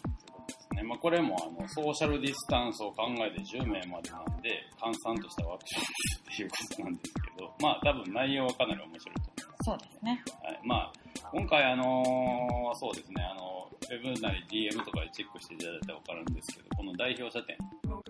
[0.75, 0.83] ね。
[0.83, 4.51] まあ、これも、あの、ソーシャルディスタンスを考えて10名までなんで、
[4.81, 9.65] 換算としたワークショップっていうことなんですけど、まあ、多分内容はかなり面白いと思います。
[9.65, 10.23] そうですね。
[10.43, 10.93] はい、まあ、
[11.33, 17.57] 今回あのーそうですね、あの、ウェブなり DM とかでチェックしていただいたらわかるんですけど、この代表者展、
[17.89, 18.03] もう、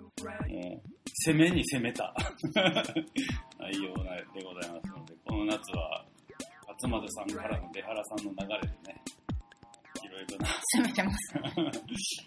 [1.26, 2.14] 攻めに攻めた
[3.60, 6.04] 内容でございますので、この夏は、
[6.66, 9.02] 勝俣さんからの出原さんの流れでね、
[10.02, 11.34] いろいろな、攻めてます。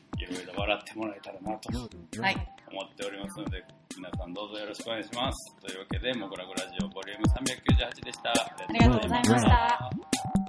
[0.17, 2.35] いろいろ笑ってもらえたらなとはい。
[2.71, 3.63] 思っておりますので、
[3.95, 5.55] 皆さんどうぞよろしくお願いします。
[5.61, 8.31] というわけで、モグラグラジオボリューム398でした。
[8.31, 8.33] あ
[8.73, 10.46] りがとうございましたた。